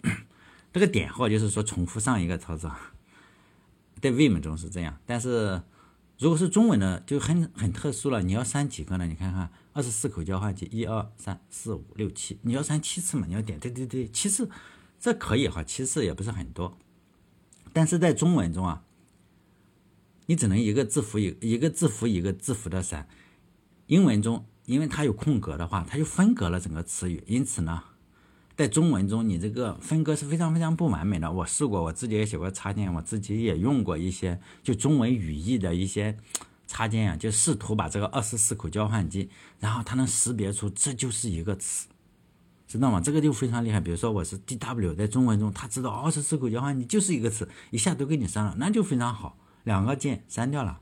[0.72, 2.72] 这个点号就是说重复上一个操作，
[4.00, 5.60] 在 Vim 中是这样，但是
[6.22, 8.22] 如果是中文的就很很特殊了。
[8.22, 9.08] 你要删几个呢？
[9.08, 13.26] 你看看二十四口交换机，一二三四五六七，你要删七次嘛？
[13.28, 14.48] 你要点对对对，七次，
[15.00, 16.78] 这可以哈，七次也不是很多。
[17.74, 18.84] 但是在中文中啊，
[20.28, 23.08] 你只能一个字符一一个字符一个字符的删。
[23.88, 27.84] 英文中因为它有空格的话，它就分隔了整个词语，因此呢。
[28.62, 31.32] 在中文中，你这个分割是非常非常不完美的。
[31.32, 36.16] 我试过，我自己也写过插件，我自己也用过一些就中文语义的一些
[36.68, 41.88] 插件啊，就试图把这个二十四口交换机，然后它能识别出这就是一个词，
[42.68, 43.02] 知道吗？
[43.02, 43.80] 这个就非常厉害。
[43.80, 50.80] 比如说我是 D W，在中文中，它知道二十四口交换机就是一个词，一下都给你删了，那就非常好，两个键删掉了。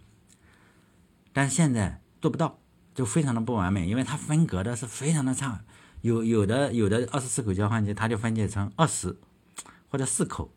[1.32, 2.60] 但现在做不到，
[2.94, 5.64] 就非常的不完美，因为它分隔的是非常的差。
[6.02, 9.18] 有有的有的二十四口交换机，它就分解成二十
[9.90, 10.52] 或者四口，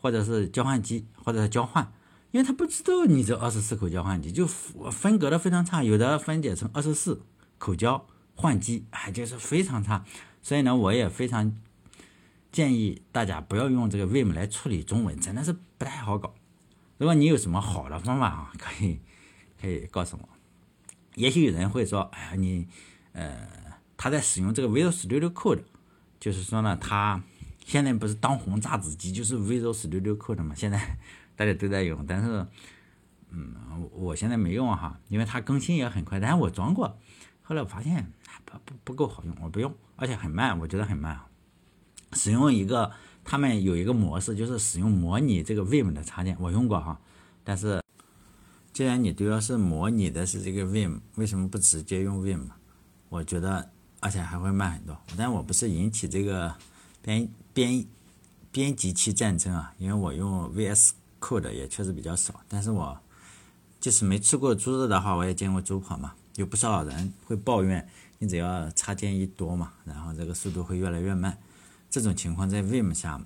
[0.00, 1.92] 或者是交换机或者是交换，
[2.30, 7.22] 因为它不知道你这二十四口交换机就分隔的非常差，有的分解成二十四
[7.58, 10.04] 口交换机，哎，就是非常差。
[10.42, 11.56] 所以呢，我也非常
[12.52, 16.34] 建议大家不要用这个 Vim 来处理中文，真的是不太好搞。
[16.98, 19.00] 如果你有什么好的方法啊，可以
[19.58, 20.28] 可以告诉我。
[21.14, 22.66] 也许有人会说，哎呀，你
[23.12, 23.59] 呃。
[24.02, 25.60] 他在使用这个 Visual Studio Code，
[26.18, 27.22] 就是说呢，他
[27.66, 30.96] 现在不是当红炸子鸡，就是 Visual Studio Code 嘛，现在
[31.36, 32.06] 大家都在用。
[32.06, 32.46] 但是，
[33.28, 33.54] 嗯，
[33.92, 36.18] 我现在没用哈，因为它更新也很快。
[36.18, 36.98] 但是我装过，
[37.42, 38.10] 后来我发现
[38.46, 41.20] 不不不够好用，我不用，而且很慢，我觉得很慢。
[42.14, 42.90] 使用一个，
[43.22, 46.98] 他们有一个模式，就是使用模拟这个 Vim 的插件，我用过哈。
[47.44, 47.82] 但是，
[48.72, 52.48] 既然你都要是模拟的是这个 Vim，为什么不直接用 Vim？
[53.10, 54.98] 我觉得而且还会慢很多。
[55.16, 56.54] 但我不是引起这个
[57.02, 57.86] 编编
[58.50, 62.40] 编辑器战争啊，因为我用 VS Code 也确实比较少。
[62.48, 62.98] 但是我
[63.78, 66.14] 即使没吃过猪肉的话，我也见过猪跑嘛。
[66.36, 67.86] 有不少人会抱怨，
[68.18, 71.36] 你只要插件一多嘛，然后这个速度会越来越慢。
[71.90, 73.20] 这种情况在 Vim 下，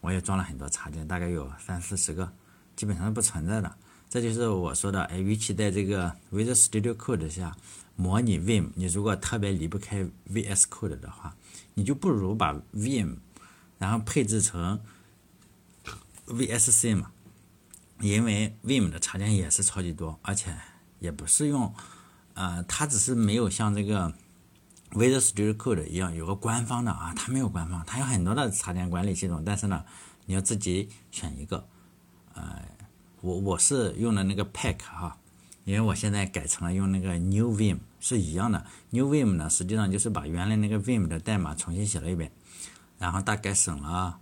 [0.00, 2.30] 我也装了很多插件，大概有三四十个，
[2.76, 3.72] 基本上是不存在的。
[4.10, 7.56] 这就是我说的，哎，与其在这个 Visual Studio Code 下
[8.00, 11.36] 模拟 Vim，你如果特别离不开 VS Code 的话，
[11.74, 13.16] 你就不如把 Vim
[13.78, 14.80] 然后配置成
[16.26, 17.10] VSC 嘛，
[18.00, 20.56] 因为 Vim 的插件也是超级多，而且
[20.98, 21.74] 也不是用，
[22.34, 24.12] 呃，它只是没有像这个
[24.92, 29.84] Visual Studio Code 一样有个官方的啊，它没有官方，它有很多的插件管理系统，但是呢，
[30.24, 31.68] 你要自己选一个，
[32.34, 32.62] 呃。
[33.22, 35.18] 我我是用的那个 Pack 哈，
[35.64, 38.66] 因为我现在改成了用那个 New Vim 是一样的。
[38.90, 42.32] New Vim 呢，实际上就是把原来那个 Vim 的代码重新写了一遍，
[42.98, 44.18] 然后大概省了啊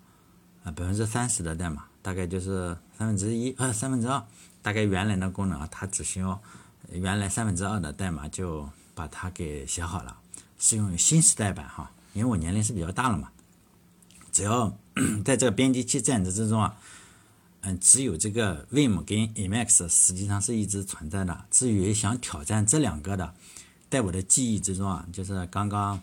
[0.65, 4.23] 百分之三十的代码，大概就是三分之一呃三分之二，
[4.61, 6.43] 大概原来的功能啊，它只需要
[6.91, 10.19] 原来三分之二的代码就把它给写好了，
[10.59, 13.31] 是用于新时代版哈，因为我年龄是比较大了嘛，
[14.33, 14.77] 只要
[15.25, 16.77] 在这个编辑器站子之中啊。
[17.63, 21.45] 嗯，只有这个 Vim 跟 Emacs 实际上是一直存在的。
[21.51, 23.35] 至于想挑战这两个的，
[23.91, 26.01] 在我的记忆之中啊，就是刚刚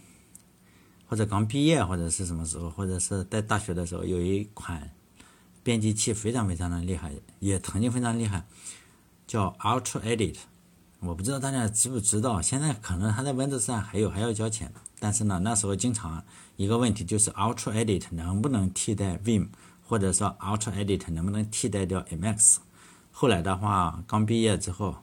[1.07, 4.91] 或者刚毕业或者是什么时候，或者是在大学的时候，有一款
[5.63, 8.45] 编辑器非常非常的厉害，也曾经非常厉害，
[9.27, 10.37] 叫 Ultra Edit。
[10.99, 16.23] 我不知道大家知不知道，现在可能它在 Windows 上还有还要交钱，但是呢，那时候经常
[16.55, 19.49] 一个问题就是 Ultra Edit 能不能替代 Vim。
[19.87, 22.55] 或者说 Ultra Edit 能不能替代掉 Emacs？
[23.11, 24.95] 后来的话，刚毕业之后，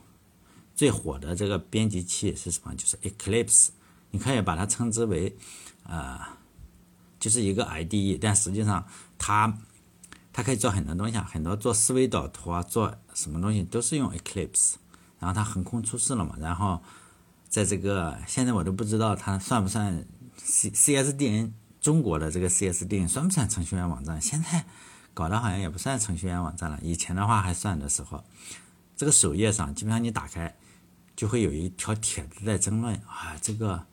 [0.83, 2.75] 最火的这个编辑器是什么？
[2.75, 3.69] 就是 Eclipse。
[4.11, 5.33] 你可以把它称之为，
[5.85, 6.19] 呃，
[7.21, 8.85] 就是一个 IDE，但实际上
[9.17, 9.57] 它
[10.33, 14.75] 它可以做很多东西啊，很多做思维导图啊，做什么东西都是用 Eclipse。
[15.21, 16.83] 然后它横空出世了嘛，然后
[17.49, 20.05] 在这个现在我都不知道它算不算
[20.37, 21.53] C CSDN。
[21.81, 24.21] 中国的这个 CSDN 算不算程序员网站？
[24.21, 24.65] 现在
[25.15, 26.81] 搞得好像也不算程序员网站了。
[26.83, 28.25] 以前的话还算的时候，
[28.97, 30.57] 这个首页上基本上你打开
[31.23, 33.87] 就会有一条帖子在争论啊，这个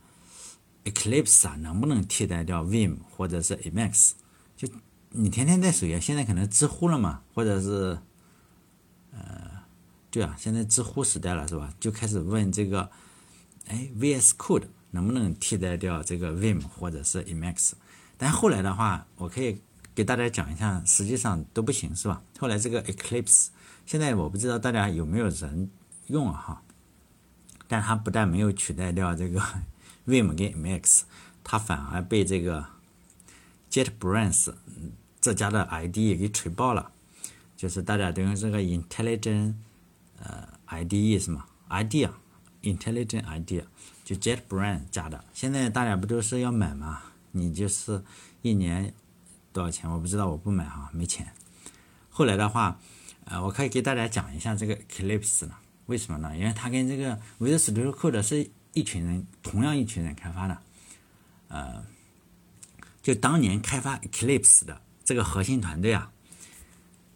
[0.83, 4.13] Eclipse 啊能不能替代掉 Vim 或者是 Emacs？
[4.57, 4.67] 就
[5.11, 7.99] 你天天在首页，现在可能知乎了嘛，或者是
[9.11, 9.61] 呃，
[10.09, 11.71] 对啊，现在知乎时代了是吧？
[11.79, 12.89] 就开始问这个，
[13.67, 14.65] 哎，VS Code。
[14.89, 17.73] 能不能替代掉这个 Vim 或者是 Emacs？
[18.17, 19.61] 但后来的话，我可以
[19.93, 22.23] 给大家讲一下，实际上都不行，是吧？
[22.39, 23.49] 后来这个 Eclipse，
[23.85, 25.69] 现在我不知道大家有没有人
[26.07, 26.63] 用啊哈，
[27.69, 29.39] 但它不但没有取代掉这个
[30.05, 31.03] Vim 跟 Emacs，
[31.41, 32.65] 它反而被这个
[33.71, 34.53] JetBrains
[35.21, 36.91] 这家的 IDE 给锤爆了，
[37.55, 39.53] 就是大家都用这个 Intelligent
[40.21, 42.19] 呃 IDE 是吗？IDE 啊
[42.63, 43.63] ，Intelligent Idea，。
[44.03, 47.03] 就 JetBrains 加的，现在大家不都是要买吗？
[47.31, 48.03] 你就是
[48.41, 48.91] 一年
[49.53, 49.87] 多少钱？
[49.87, 51.31] 我不知道，我不买哈，没钱。
[52.09, 52.79] 后来的话，
[53.25, 55.53] 呃，我可以给大家讲一下这个 Eclipse 呢，
[55.89, 56.37] 为什么呢？
[56.37, 60.57] 因为它跟这个 Visual Studio Code 是一群人，同样一群人开发的。
[61.47, 61.83] 呃，
[63.01, 66.11] 就当年开发 Eclipse 的这个核心团队啊，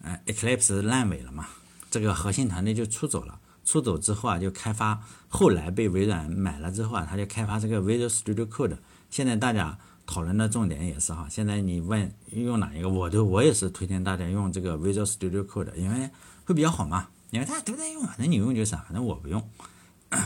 [0.01, 1.47] 呃，Eclipse 烂尾了嘛，
[1.91, 3.39] 这个核心团队就出走了。
[3.63, 8.77] 出走之后啊，就开发，后来被微软买了之后啊，他就开发这个 Visual Studio Code。
[9.09, 16.09] 现在大家讨论的重点也是哈，现在你问用哪一个，我都我也是推荐大家用这个 Visual Studio Code，因为
[16.43, 17.07] 会比较好嘛。
[17.33, 19.49] 因为大家都在用，反正你用就是，反正我不用。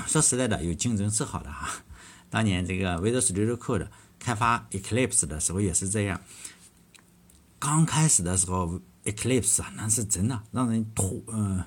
[0.06, 1.70] 说实在的，有竞争是好的哈。
[2.30, 3.88] 当年这个 Visual Studio Code
[4.20, 6.20] 开发 Eclipse 的时候也是这样，
[7.58, 11.64] 刚开始的时候 Eclipse 啊，那是真的让人吐，嗯。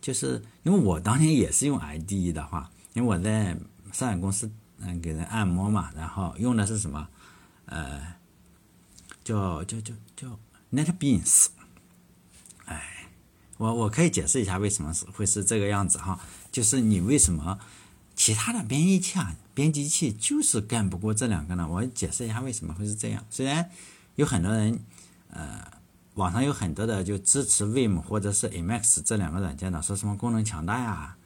[0.00, 3.56] 就是因为我当年也是用 IDE 的话，因为我在
[3.92, 7.08] 上海公司嗯给人按摩嘛，然后用的是什么
[7.66, 8.14] 呃
[9.24, 10.38] 叫叫叫叫
[10.72, 11.48] NetBeans，
[12.66, 12.97] 哎，
[13.58, 16.18] 我我可以解释一下为什么是会是这个样子哈，
[16.50, 17.58] 就是你为什么
[18.16, 21.68] 其他的编辑器啊编辑器就是干不过这两个呢？
[21.68, 23.68] 我解释一下为什么会是这样，虽然
[24.14, 24.80] 有很多人
[25.30, 25.76] 呃。
[26.14, 31.16] 网上有很多的就支持 Vim 或者是 Emacs 这两个软件的，说什么功能强大呀，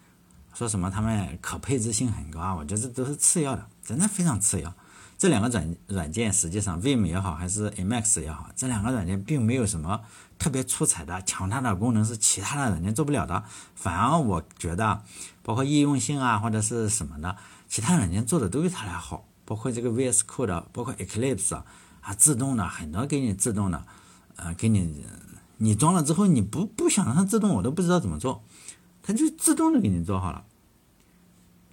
[0.53, 4.74] 说什么他们可配置性很高啊，我觉得这都是次要的，真的非常次要。
[5.16, 9.99] 这两个软软件实际上 Vim 也好还是 Emacs 也好，这两个软件并没有什么
[10.39, 13.45] 特别出彩的强大的功能是其他的软件做不了的。
[13.74, 15.03] 反而我觉得，
[15.43, 17.37] 包括易用性啊或者是什么的，
[17.68, 21.64] 其他软件做的都比它俩好，包括这个 VS Code，包括 Eclipse 啊，
[22.01, 23.85] 啊，自动的很多给你自动的，
[24.37, 25.07] 呃，给你
[25.59, 28.43] 你装了之后，你不不想让它自动，我都不知道怎么做，
[29.03, 30.45] 它就自动的给你做好了。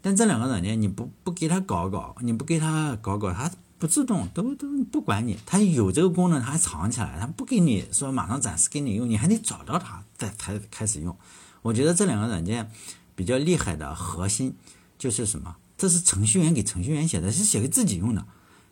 [0.01, 5.39] 但这两个软件你不不给它搞搞，你不给它搞搞，它不自动，都都不管你。
[5.45, 11.17] 它有这个功能，它还藏起来，它不给你说马上展示给你用，你还得找到它再才开始用。
[11.61, 12.69] 我觉得这两个软件
[13.15, 14.55] 比较厉害的核心
[14.97, 15.55] 就是什么？
[15.77, 18.25] 这是程序员给程序员写的，是写给自己用的。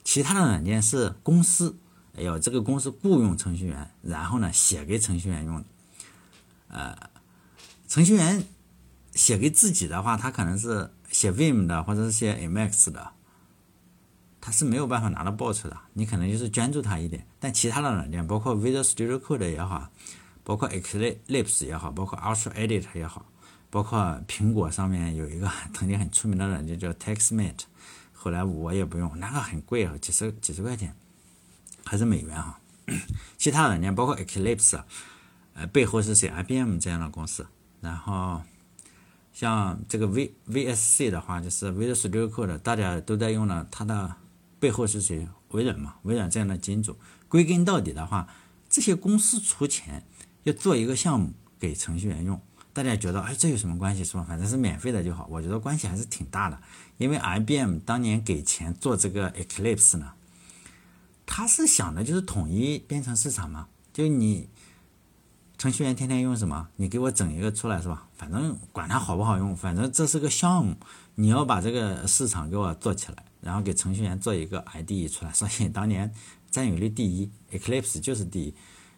[0.04, 1.78] 其他的软件是公司，
[2.16, 5.66] 哎呦，这个公司雇佣程序员，然后呢写给程序员用的。
[6.68, 7.10] 呃，
[7.88, 8.46] 程序员
[9.16, 10.92] 写给自己的话，他可能是。
[11.10, 13.12] 写 Vim 的或者是写 Emacs 的，
[14.48, 15.78] 他是没有办法拿到报酬的。
[15.92, 19.90] 你可能就是捐助他一点，但其他的软件，包括 Visual Studio Code 也好，
[20.42, 23.26] 包括 Eclipse 也好，包括 Ultra Edit 也好，
[23.70, 27.64] 包括苹果上面有一个 曾经很出名的软件叫 TeXmate，
[28.14, 30.96] 后来我也不用，那个很贵啊，几十几十块钱，
[31.84, 32.58] 还是美元哈。
[33.38, 34.82] 其他软件包括 Eclipse，
[35.56, 37.46] 呃，背后是谁 IBM 这样的公司，
[37.82, 38.42] 然后。
[39.34, 44.16] 像这个 V VSC 的话，就是 Visual Studio Code，大家都在用的，它的
[44.60, 45.28] 背后是谁？
[45.50, 46.98] 微软嘛，微软这样的金主。
[47.28, 48.28] 归根到底的话，
[48.70, 50.04] 这些公司出钱
[50.44, 52.42] 要做一个项目给程序员用，
[52.74, 54.04] 大家觉得哎，这有什么关系？
[54.04, 54.26] 是吧？
[54.28, 55.28] 反正是免费的就好。
[55.30, 56.60] 我觉得关系还是挺大的，
[56.98, 60.14] 因为 IBM 当年给钱做这个 Eclipse 呢，
[61.26, 64.50] 他是想的就是统一编程市场嘛，就你。
[65.58, 66.68] 程序员天天用什么？
[66.76, 68.08] 你给我整一个出来是吧？
[68.16, 70.76] 反正管它好不好用，反正这是个项目，
[71.16, 75.32] 你要把这个市场给我做起来，然后给程序员做一个 IDE 出来。
[75.34, 76.14] 所以当年
[76.52, 78.54] 占有率第一，Eclipse 就是第一，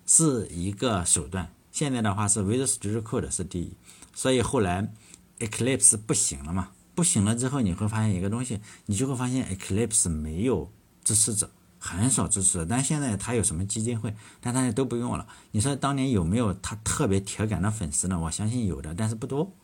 [0.08, 1.54] 是一个手段。
[1.72, 3.74] 现在的话是 Visual Studio Code 是第一，
[4.16, 4.92] 所以后来
[5.38, 6.72] Eclipse 不行了嘛？
[6.96, 10.72] 不行了之后，你会发现一个东西，你就会发现 Eclipse 没有
[11.04, 11.52] 支持者。
[11.82, 15.26] 很少支持，但现在他有什么基金会，但大家都不用了。
[15.52, 18.20] 你说当年有没有他特别铁杆的粉丝呢？
[18.20, 19.56] 我相信有的，但是不多。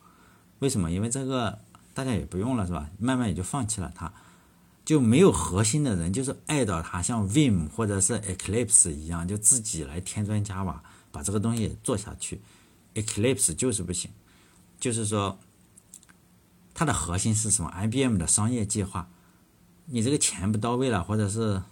[0.59, 0.89] 为什么？
[0.89, 1.59] 因为这个
[1.93, 2.89] 大家也不用了，是吧？
[2.97, 4.13] 慢慢也就放弃了它，
[4.85, 10.81] 就没有核心的人，就是爱到它，像 Vim 或者是 Eclipse 一样，就自己来添砖加瓦，
[11.11, 12.41] 把这个东西做下去。
[12.93, 14.11] Eclipse 就是不行，
[14.79, 15.39] 就是说
[16.73, 19.09] 它的核心是什么？IBM 的商业计划，
[19.87, 21.63] 你这个钱不到位了，或者是。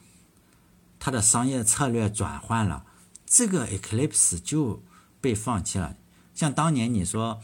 [1.06, 2.86] 它的商业策略转换了，
[3.26, 4.82] 这个 Eclipse 就
[5.20, 5.98] 被放弃了。
[6.34, 7.42] 像当年你说，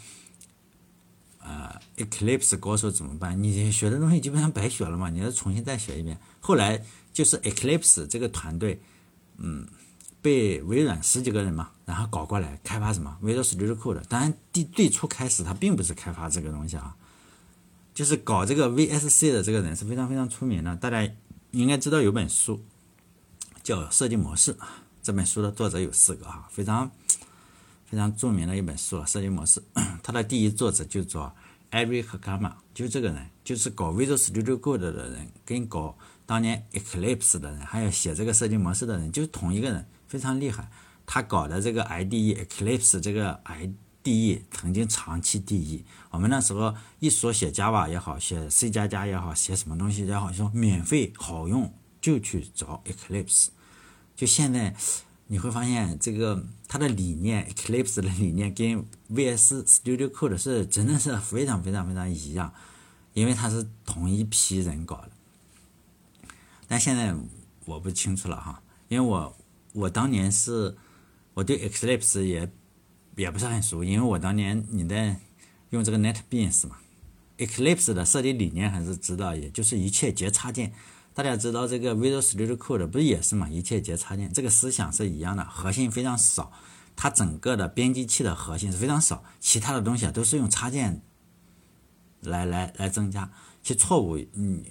[1.50, 3.42] 呃，Eclipse 高手怎么办？
[3.42, 6.20] 你学的东西基本上白学了嘛，你要重新再学一遍。
[6.40, 8.80] 后来就是 Eclipse 这个团队，
[9.38, 9.68] 嗯，
[10.22, 14.04] 被微软十几个人嘛，然后搞过来开发什么 Visual Studio Code。
[14.08, 16.96] 当然，第最初开始他并不是开发这个东西啊，
[17.96, 21.12] 就是搞这个 VSC 的这个人是非常非常出名的，大家
[21.52, 22.64] 应该知道有本书。
[23.62, 24.58] 叫设计模式，
[25.04, 26.90] 这本书的作者有四个哈，非常
[27.86, 29.06] 非常著名的一本书了。
[29.06, 29.62] 设计模式，
[30.02, 31.36] 它的第一作者就叫
[31.72, 40.70] Eric Gamma，就这个人，就是搞 Visual Studio Code 的人，跟搞当年 Eclipse 的人，还有写这个设计模式的人，就是同一个人，非常厉害。
[41.06, 45.84] 他搞的这个 IDE Eclipse 这个 IDE 曾经长期第一。
[46.12, 53.48] 我们那时候一说写 Java 也好，写 C 加加也好，写什么东西也好，说免费好用就去找 Eclipse。
[54.16, 54.76] 就现在，
[55.32, 62.52] 你会发现这个它的理念，Eclipse 的理念跟 VS Studio Code 是真的是非常非常非常一样，
[63.14, 65.12] 因为它是同一批人搞的。
[66.68, 67.16] 但现在
[67.66, 69.38] 我不清楚了哈，因为我
[69.74, 70.76] 我当年是
[71.36, 72.52] 我对 Eclipse 也
[73.16, 75.20] 也不是很熟，因为我当年你在
[75.70, 76.78] 用这个 NetBeans 嘛
[77.38, 80.74] ，Eclipse 的设计理念还是知道，也就是一切皆插件。
[81.14, 83.50] 大家知道这个 Visual Studio Code 不是也是嘛？
[83.50, 86.52] 一切皆插件，这个思想是一样的，核心非常少。
[86.96, 91.02] 它整个的编辑器的核心是非常少，其他的东西啊都是用插件
[92.22, 93.32] 来来来增加。
[93.64, 94.64] 其错误嗯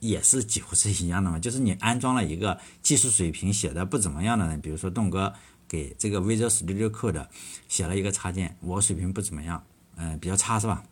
[0.00, 5.32] 也是几乎是一样的嘛，就是你安装了一个技术水平写的不怎么样的人，比如说栋哥
[5.68, 7.26] 给这个 Visual Studio Code
[7.68, 9.64] 写了一个插件，我水平不怎么样，
[9.96, 10.84] 嗯比较差是吧？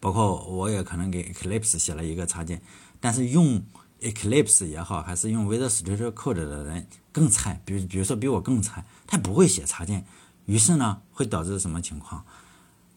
[0.00, 2.60] 包括我也可能给 Eclipse 写了一个插件，
[3.00, 3.62] 但是用
[4.04, 10.04] Eclipse 也好，还是用 Visual Studio Code 的人更菜，比如比如说比我更菜，他不会写插件，
[10.44, 12.22] 于是呢会导致什么情况？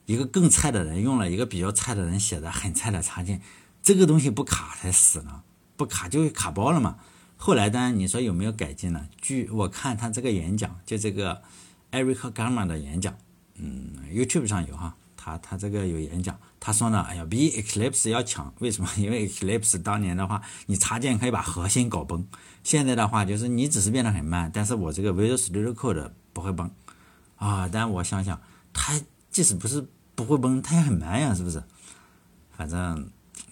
[0.06, 3.42] 一个更菜的人用了一个比较菜的人写的很菜的插件，
[3.82, 5.44] 这个东西不卡才死呢，
[5.78, 6.98] 不卡就会卡包了嘛。
[7.38, 9.08] 后来当然你说有没有改进呢？
[9.22, 11.42] 据我看他这个演讲，就这个
[11.92, 13.16] Eric Gamma 的演讲，
[13.56, 14.98] 嗯，YouTube 上有哈，
[15.28, 18.90] 他他这个有演讲，他说呢，哎呀，比 Eclipse 要强，为什么？
[18.96, 22.26] 因为 Eclipse 当年的话，你插件可以把核心搞崩，
[22.64, 26.72] 现在的话就是你只是变得很慢，但是我这个 Visual Studio Code 不会崩
[27.36, 27.68] 啊。
[27.70, 28.40] 但我想想，
[28.72, 28.94] 它
[29.30, 31.62] 即使不是不会崩，它也很慢呀，是不是？
[32.56, 33.10] 反正，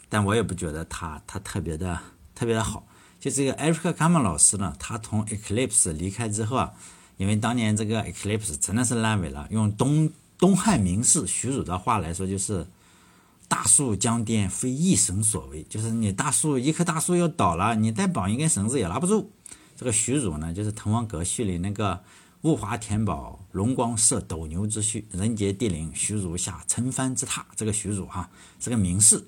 [0.08, 2.00] 但我也不觉得他他特别的
[2.34, 2.88] 特别的好。
[3.20, 6.72] 就这个 Eric k a m a 老师呢，他从 Eclipse 离开之后啊，
[7.18, 10.10] 因为当年这个 Eclipse 真的是烂尾了，用东。
[10.38, 12.68] 东汉名士徐汝的话来说，就是
[13.48, 19.32] “大树将颠，非一绳所为”，就是你大树一棵大树要倒了，你再绑一根绳子也拉不住。
[19.78, 22.04] 这个徐孺呢，就是《滕王阁序》里那个
[22.44, 27.44] “物华天宝，龙光射斗牛之序，人杰地灵，徐孺下陈蕃之榻”。
[27.56, 28.30] 这个徐孺哈
[28.60, 29.26] 是个名士，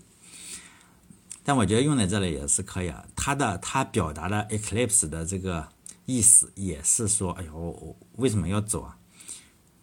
[1.43, 3.05] 但我觉得用在这里也是可以啊。
[3.15, 5.69] 他的他表达的 Eclipse 的这个
[6.05, 8.97] 意思也是说：“哎呦，为什么要走啊？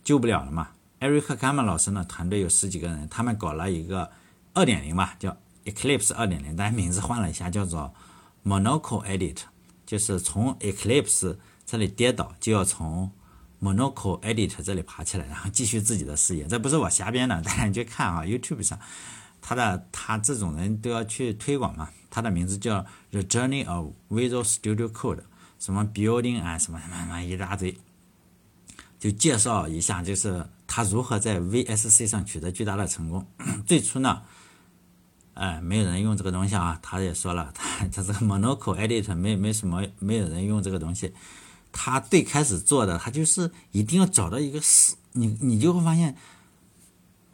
[0.05, 0.68] 救不了了嘛。”
[1.05, 4.11] 艾瑞克·卡曼老师呢，团队有十几个人，他们搞了一个
[4.55, 5.37] 二点零吧，叫
[5.67, 7.93] Eclipse 二点零，但名字换了一下，叫做
[8.43, 9.41] Monaco Edit，
[9.85, 11.37] 就是从 Eclipse
[11.67, 13.13] 这里跌倒，就要从
[13.61, 16.47] Monaco Edit 这里爬起来，然后继续自己的事业。
[16.47, 18.79] 这不是我瞎编的，大家去看啊，YouTube 上，
[19.43, 21.91] 他的他这种人都要去推广嘛。
[22.09, 25.25] 他的名字叫 The Journey of Visual Studio Code，
[25.59, 27.77] 什么 Building 啊，什么什么什么一大堆，
[29.05, 30.47] 就介绍一下，就是。
[30.67, 33.25] 他如何在 VSC 上取得巨大的成功？
[33.67, 34.23] 最初呢，
[35.35, 36.81] 哎，没有人用这个东西啊。
[36.83, 41.13] 他也说了，他 他这个 Monaco Edit 没没什么，没有人用这个东西。
[41.71, 46.17] 他最开始做的，他就是一定要找到一个死，你你就会发现，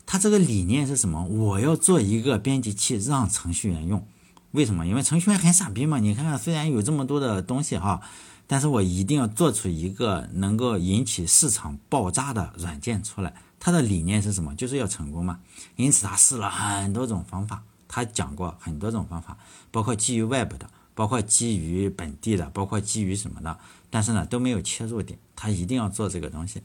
[0.05, 1.25] 他这个理念是什么？
[1.25, 4.07] 我要做一个编辑器让程序员用。
[4.51, 4.87] 为什么？
[4.87, 6.01] 因为程序员很傻逼嘛。
[6.01, 8.03] 你看看，虽然有这么多的东西哈。
[8.51, 13.33] 但是我一定要做出一个能够引起市场爆炸的软件出来。
[13.61, 14.57] 他的理念是什么？
[14.57, 15.39] 就是要成功嘛。
[15.77, 19.39] 因此他试了很多种方法，他讲过很多种方法，
[19.71, 23.57] 包括基于 Web 的，包括基于本地的，包括基于什么的。
[23.89, 25.17] 但是呢都没有切入点。
[25.37, 26.61] 他一定要做这个东西。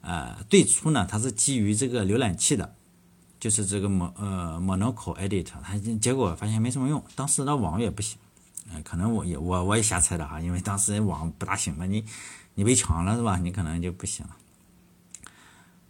[0.00, 2.74] 呃，最初呢他是基于这个浏览器的，
[3.38, 7.04] 就是这个 Mon 呃 Monaco Edit，他结果发现没什么用。
[7.14, 8.18] 当时的网也不行。
[8.72, 12.04] 嗯，可能我也我我也瞎猜的哈，因为当时网不大行嘛，你
[12.54, 13.36] 你被抢了是吧？
[13.38, 14.36] 你可能就不行了。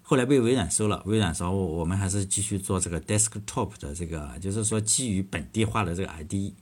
[0.03, 6.53] 后来被微软收了，微软说我们还是继续做这个 desktop 的这个，就是说基于本地化的这个 IDE。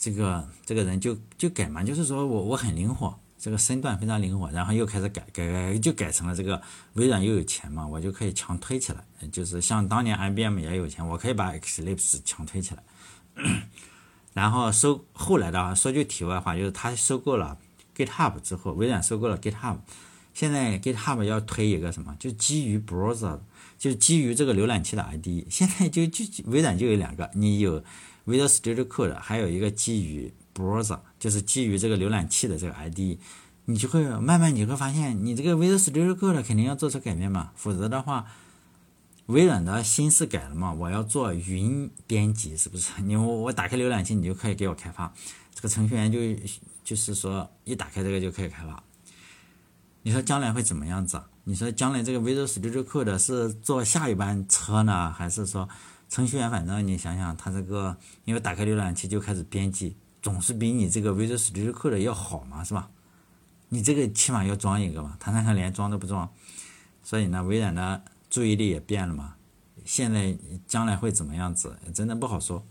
[0.00, 12.84] 这个这个人就就改嘛，就是说我我很灵活，这个身段非常灵活，然后又开始改改改，就改成了这个微软又有钱嘛，我就可以强推起来，就是像当年 IBM 也有钱，我可以把 Xlips 强推起来。
[14.38, 17.58] 然后收后来的说句题外话，就是他收购了
[17.96, 19.78] GitHub 之后，微软收购了 GitHub，
[20.32, 23.40] 现在 GitHub 要推一个什么，就基于 Browser，
[23.76, 25.44] 就基于这个浏览器的 ID。
[25.50, 27.82] 现在就就微软就有两个，你有
[28.28, 33.18] Visual Studio Code，还有一个基于 Browser，就是基于这个浏览器的这个 ID。
[33.64, 38.26] 你就会慢慢你会发现，你这个 Visual Studio Code 肯定要做出改变嘛，否则的话。
[39.28, 40.72] 微软的心思改了嘛？
[40.72, 42.90] 我要做云编辑，是不是？
[43.04, 45.12] 你我我打开浏览器，你就可以给我开发。
[45.54, 46.18] 这个程序员就
[46.82, 48.82] 就是说，一打开这个就可以开发。
[50.00, 51.20] 你说将来会怎么样子？
[51.44, 55.68] 你说将来这个 Visual Studio Code 是坐下一班车呢，还是说
[56.08, 62.88] 程序员反正你想想，他这个因为打开浏览器就开始编辑，总是比你这个 Visual Studio Code 要好嘛，是吧？
[63.68, 66.32] 你这个起码要装一个嘛，他那个连装都不装，
[67.02, 68.02] 所以呢，微软的。
[68.30, 69.36] 注意力也变了嘛，
[69.84, 72.64] 现在将来会怎么样子，真的不好说。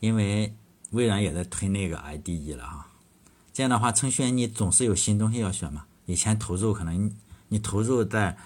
[0.00, 0.54] 因为
[0.90, 2.86] 微软也在推那个 IDE 了哈，
[3.52, 5.84] 这样的话，程序员你总是有新东西要学嘛。
[6.06, 7.12] 以前投入可能
[7.48, 8.36] 你投入在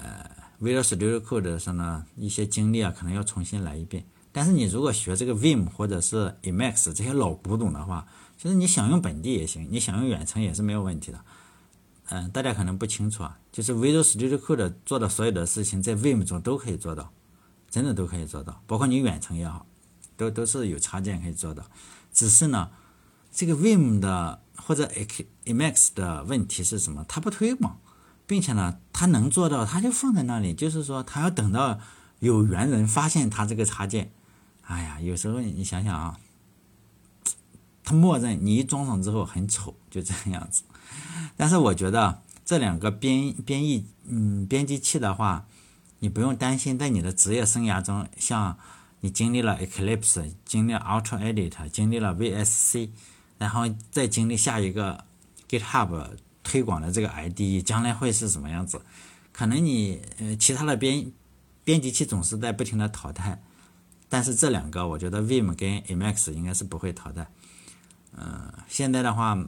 [0.00, 0.30] 呃
[0.60, 4.04] Visual Studio Code 上的一些精力啊，可能要重新来一遍。
[4.32, 8.06] 但是你如果学这个 Vim 或者是 Emacs 这些老古董的话，
[8.38, 11.24] 其实你想用本地也行，你想用远程也是没有问题的。
[12.08, 17.12] 嗯，大家可能不清楚啊，就是 Visual Studio Code 做的所有的事情，在 Vim 中都可以做到，
[17.70, 19.66] 真的都可以做到，包括你远程也好，
[20.16, 21.62] 都都是有插件可以做到。
[22.12, 22.70] 只是呢，
[23.30, 24.90] 这个 Vim 的或者
[25.44, 27.04] Emacs 的问题是什么？
[27.06, 27.78] 它不推广，
[28.26, 31.78] 并且呢，它能做到，它就放在那里，就是说，它要等到
[32.20, 34.12] 有缘人发现它这个插件。
[34.62, 36.18] 哎呀，有时候你想想啊，
[37.84, 40.62] 它默认你一装上之后很丑，就这样子。
[41.36, 45.46] 但是我觉得这两个编编译嗯编辑器的话，
[46.00, 48.58] 你不用担心，在你的职业生涯中，像
[49.00, 52.90] 你经历了 Eclipse，经历了 Ultra Edit，经历了 VSC，
[53.38, 55.04] 然后再经历下一个
[55.48, 58.80] GitHub 推广的这个 IDE，将来会是什么样子？
[59.32, 61.10] 可能你呃其他的编
[61.64, 63.40] 编辑器总是在不停的淘汰，
[64.08, 67.28] 但是这两个我觉得 Vim 跟 Emacs 应该是不会淘汰。
[68.14, 69.38] 嗯，现在的话，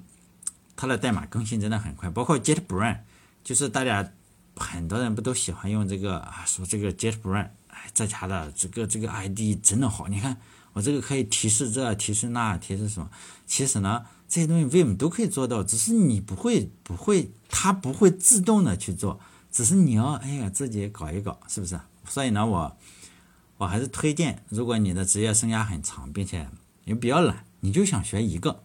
[0.76, 2.98] 它的代码更新真的很快，包括 JetBrains，
[3.42, 4.12] 就是大家
[4.56, 10.36] 很多人不都喜欢用这个啊，说这个 JetBrains，哎，这家的这个这个 ID 真的好，你看
[10.72, 13.08] 我这个可以提示这提示那提示什么，
[13.46, 19.20] 其实呢这些东西 Vim 都可以做到，只是你不会不会，它不会自动的去做，
[19.52, 21.78] 只是你要哎呀自己搞一搞，是不是？
[22.08, 22.76] 所以呢我
[23.58, 26.48] 我还是推荐，如果你的职业生涯很长，并且
[26.84, 27.44] 也比较懒。
[27.60, 28.63] 你就想学一个，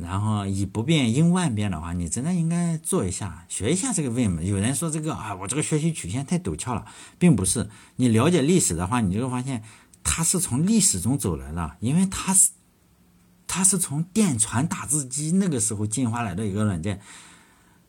[0.00, 4.40] 然后以不变应万变的话，你真的应该做一下，学一下这个 Vim。
[4.42, 6.84] 有人说这个啊，我这个学习曲线太陡峭了，
[7.18, 7.68] 并不是。
[7.96, 9.64] 你了解历史的话，你就会发现
[10.04, 12.50] 它是从历史中走来的，因为它是
[13.48, 17.00] 它是从电传打字机那个时候进化来的一个软件，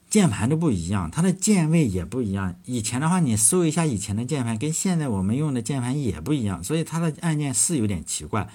[0.09, 2.55] 键盘都不一样，它的键位也不一样。
[2.65, 8.49] 以前的话，你搜一下以前的键盘，跟现在我们用的键盘也不一样，所以它的按键是有点奇怪。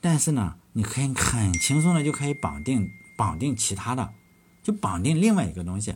[0.00, 2.88] 但是呢，你可以很轻松的就可以绑定
[3.20, 4.14] 绑定其他的，
[4.62, 5.94] 就绑定另外一个东西。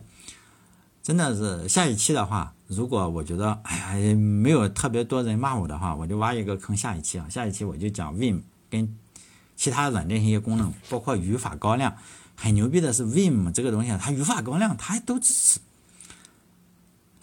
[1.02, 6.76] 真的是下一期的话，如果我觉得哎呀没有特别多人骂我的话，我就挖一个坑。
[6.76, 8.94] 下一期啊，下一期我就讲 Vim 跟
[9.56, 11.96] 其他软件一些功能，包括语法高亮。
[12.36, 15.60] 很牛逼的是 Vim 这个东西，它语法高亮它都支持，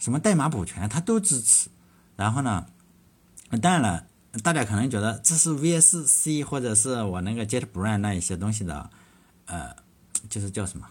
[0.00, 1.70] 什么代码补全它都支持。
[2.16, 2.66] 然后呢，
[3.60, 4.06] 当然了。
[4.42, 8.88] 大家可能觉得这是 VS C 或者是我那个 JetBrains 那一些东西的，
[9.44, 9.76] 呃，
[10.28, 10.88] 就是叫什么